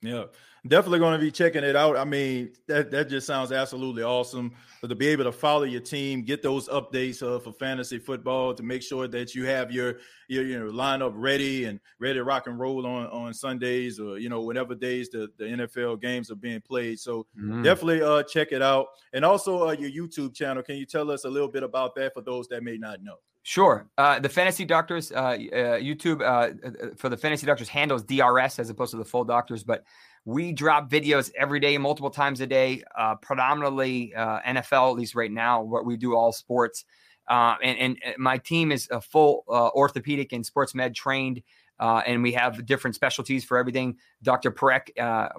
Yeah 0.00 0.24
definitely 0.66 1.00
going 1.00 1.18
to 1.18 1.24
be 1.24 1.30
checking 1.30 1.64
it 1.64 1.76
out. 1.76 1.96
I 1.96 2.04
mean, 2.04 2.52
that, 2.68 2.90
that 2.90 3.08
just 3.08 3.26
sounds 3.26 3.52
absolutely 3.52 4.02
awesome. 4.02 4.52
But 4.80 4.88
to 4.88 4.94
be 4.94 5.08
able 5.08 5.24
to 5.24 5.32
follow 5.32 5.64
your 5.64 5.80
team, 5.80 6.22
get 6.22 6.42
those 6.42 6.68
updates 6.68 7.22
uh, 7.22 7.38
for 7.38 7.52
fantasy 7.52 7.98
football, 7.98 8.54
to 8.54 8.62
make 8.62 8.82
sure 8.82 9.06
that 9.08 9.34
you 9.34 9.44
have 9.46 9.70
your 9.70 9.98
your 10.28 10.44
you 10.44 10.58
know 10.58 10.72
lineup 10.72 11.12
ready 11.14 11.64
and 11.64 11.78
ready 12.00 12.14
to 12.14 12.24
rock 12.24 12.46
and 12.46 12.58
roll 12.58 12.86
on 12.86 13.06
on 13.06 13.34
Sundays 13.34 14.00
or 14.00 14.18
you 14.18 14.28
know 14.28 14.40
whatever 14.40 14.74
days 14.74 15.08
the, 15.10 15.28
the 15.38 15.44
NFL 15.44 16.00
games 16.00 16.30
are 16.30 16.36
being 16.36 16.60
played. 16.60 16.98
So 16.98 17.26
mm. 17.38 17.62
definitely 17.62 18.02
uh, 18.02 18.22
check 18.24 18.52
it 18.52 18.62
out. 18.62 18.86
And 19.12 19.24
also 19.24 19.68
uh, 19.68 19.72
your 19.72 19.90
YouTube 19.90 20.34
channel. 20.34 20.62
Can 20.62 20.76
you 20.76 20.86
tell 20.86 21.10
us 21.10 21.24
a 21.24 21.30
little 21.30 21.48
bit 21.48 21.62
about 21.62 21.94
that 21.96 22.14
for 22.14 22.22
those 22.22 22.48
that 22.48 22.62
may 22.62 22.76
not 22.76 23.02
know? 23.02 23.16
Sure. 23.44 23.88
Uh, 23.98 24.20
the 24.20 24.28
Fantasy 24.28 24.64
Doctors 24.64 25.10
uh, 25.10 25.16
uh, 25.16 25.36
YouTube 25.78 26.20
uh, 26.20 26.54
uh, 26.66 26.94
for 26.96 27.08
the 27.08 27.16
Fantasy 27.16 27.44
Doctors 27.44 27.68
handles 27.68 28.04
DRS 28.04 28.60
as 28.60 28.70
opposed 28.70 28.92
to 28.92 28.96
the 28.96 29.04
full 29.04 29.24
doctors, 29.24 29.64
but 29.64 29.82
we 30.24 30.52
drop 30.52 30.88
videos 30.88 31.32
every 31.36 31.60
day, 31.60 31.76
multiple 31.78 32.10
times 32.10 32.40
a 32.40 32.46
day, 32.46 32.82
uh, 32.96 33.16
predominantly 33.16 34.14
uh, 34.14 34.40
NFL, 34.40 34.90
at 34.90 34.96
least 34.96 35.14
right 35.14 35.30
now, 35.30 35.62
where 35.62 35.82
we 35.82 35.96
do 35.96 36.14
all 36.14 36.32
sports. 36.32 36.84
Uh, 37.28 37.56
And, 37.62 37.78
and, 38.04 38.14
my 38.18 38.38
team 38.38 38.72
is 38.72 38.88
a 38.90 39.00
full 39.00 39.44
orthopedic 39.48 40.32
and 40.32 40.44
sports 40.44 40.74
med 40.74 40.94
trained. 40.94 41.42
and 41.80 42.22
we 42.22 42.32
have 42.32 42.64
different 42.66 42.94
specialties 42.94 43.44
for 43.44 43.58
everything. 43.58 43.96
Dr. 44.22 44.52
Parekh, 44.52 44.90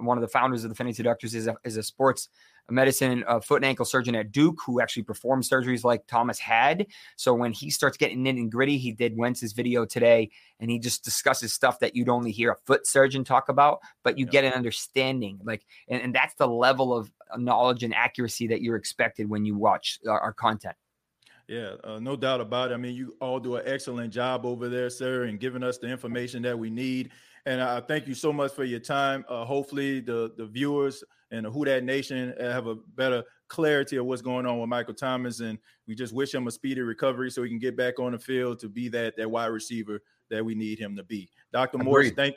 one 0.02 0.18
of 0.18 0.22
the 0.22 0.28
founders 0.28 0.64
of 0.64 0.70
the 0.70 0.76
Fantasy 0.76 1.02
Doctors, 1.02 1.34
is 1.34 1.46
a, 1.46 1.56
is 1.64 1.76
a 1.76 1.82
sports 1.82 2.28
medicine 2.70 3.24
uh, 3.26 3.40
foot 3.40 3.56
and 3.56 3.64
ankle 3.66 3.84
surgeon 3.84 4.14
at 4.14 4.32
Duke 4.32 4.58
who 4.64 4.80
actually 4.80 5.02
performed 5.02 5.44
surgeries 5.44 5.84
like 5.84 6.06
Thomas 6.06 6.38
had. 6.38 6.86
So 7.16 7.34
when 7.34 7.52
he 7.52 7.70
starts 7.70 7.96
getting 7.96 8.26
in 8.26 8.38
and 8.38 8.50
gritty, 8.50 8.78
he 8.78 8.92
did 8.92 9.16
Wentz's 9.16 9.52
video 9.52 9.84
today, 9.84 10.30
and 10.60 10.70
he 10.70 10.78
just 10.78 11.04
discusses 11.04 11.52
stuff 11.52 11.78
that 11.80 11.94
you'd 11.94 12.08
only 12.08 12.30
hear 12.30 12.52
a 12.52 12.56
foot 12.66 12.86
surgeon 12.86 13.24
talk 13.24 13.48
about, 13.48 13.80
but 14.02 14.18
you 14.18 14.26
yeah. 14.26 14.32
get 14.32 14.44
an 14.44 14.52
understanding. 14.52 15.38
Like, 15.44 15.64
and, 15.88 16.00
and 16.00 16.14
that's 16.14 16.34
the 16.34 16.48
level 16.48 16.96
of 16.96 17.10
knowledge 17.36 17.82
and 17.82 17.94
accuracy 17.94 18.48
that 18.48 18.62
you're 18.62 18.76
expected 18.76 19.28
when 19.28 19.44
you 19.44 19.56
watch 19.56 19.98
our, 20.08 20.20
our 20.20 20.32
content. 20.32 20.76
Yeah, 21.46 21.74
uh, 21.84 21.98
no 21.98 22.16
doubt 22.16 22.40
about 22.40 22.70
it. 22.70 22.74
I 22.74 22.78
mean, 22.78 22.94
you 22.94 23.16
all 23.20 23.38
do 23.38 23.56
an 23.56 23.64
excellent 23.66 24.12
job 24.14 24.46
over 24.46 24.68
there, 24.68 24.88
sir, 24.88 25.24
and 25.24 25.38
giving 25.38 25.62
us 25.62 25.76
the 25.76 25.88
information 25.88 26.40
that 26.42 26.58
we 26.58 26.70
need. 26.70 27.10
And 27.46 27.62
I 27.62 27.80
thank 27.80 28.06
you 28.06 28.14
so 28.14 28.32
much 28.32 28.52
for 28.52 28.64
your 28.64 28.80
time. 28.80 29.24
Uh, 29.28 29.44
hopefully, 29.44 30.00
the 30.00 30.32
the 30.36 30.46
viewers 30.46 31.04
and 31.30 31.44
the 31.44 31.50
Who 31.50 31.64
Dat 31.64 31.84
Nation 31.84 32.34
have 32.40 32.66
a 32.66 32.74
better 32.74 33.22
clarity 33.48 33.96
of 33.96 34.06
what's 34.06 34.22
going 34.22 34.46
on 34.46 34.60
with 34.60 34.68
Michael 34.68 34.94
Thomas, 34.94 35.40
and 35.40 35.58
we 35.86 35.94
just 35.94 36.14
wish 36.14 36.32
him 36.32 36.46
a 36.46 36.50
speedy 36.50 36.80
recovery 36.80 37.30
so 37.30 37.42
he 37.42 37.50
can 37.50 37.58
get 37.58 37.76
back 37.76 37.98
on 37.98 38.12
the 38.12 38.18
field 38.18 38.58
to 38.60 38.68
be 38.68 38.88
that 38.88 39.16
that 39.16 39.30
wide 39.30 39.46
receiver 39.46 40.00
that 40.30 40.44
we 40.44 40.54
need 40.54 40.78
him 40.78 40.96
to 40.96 41.04
be. 41.04 41.28
Dr. 41.52 41.78
Morse, 41.78 42.10
thank 42.12 42.36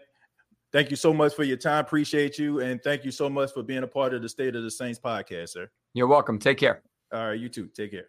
thank 0.73 0.89
you 0.89 0.97
so 0.97 1.13
much 1.13 1.33
for 1.33 1.43
your 1.43 1.57
time. 1.57 1.85
Appreciate 1.85 2.37
you, 2.37 2.59
and 2.59 2.81
thank 2.83 3.05
you 3.05 3.11
so 3.11 3.29
much 3.29 3.53
for 3.53 3.63
being 3.63 3.83
a 3.83 3.87
part 3.87 4.13
of 4.13 4.21
the 4.21 4.29
State 4.29 4.55
of 4.55 4.63
the 4.63 4.71
Saints 4.71 4.99
podcast, 4.99 5.49
sir. 5.49 5.69
You're 5.93 6.07
welcome. 6.07 6.37
Take 6.37 6.57
care. 6.57 6.81
All 7.13 7.27
right, 7.27 7.39
you 7.39 7.47
too. 7.47 7.67
Take 7.67 7.91
care. 7.91 8.07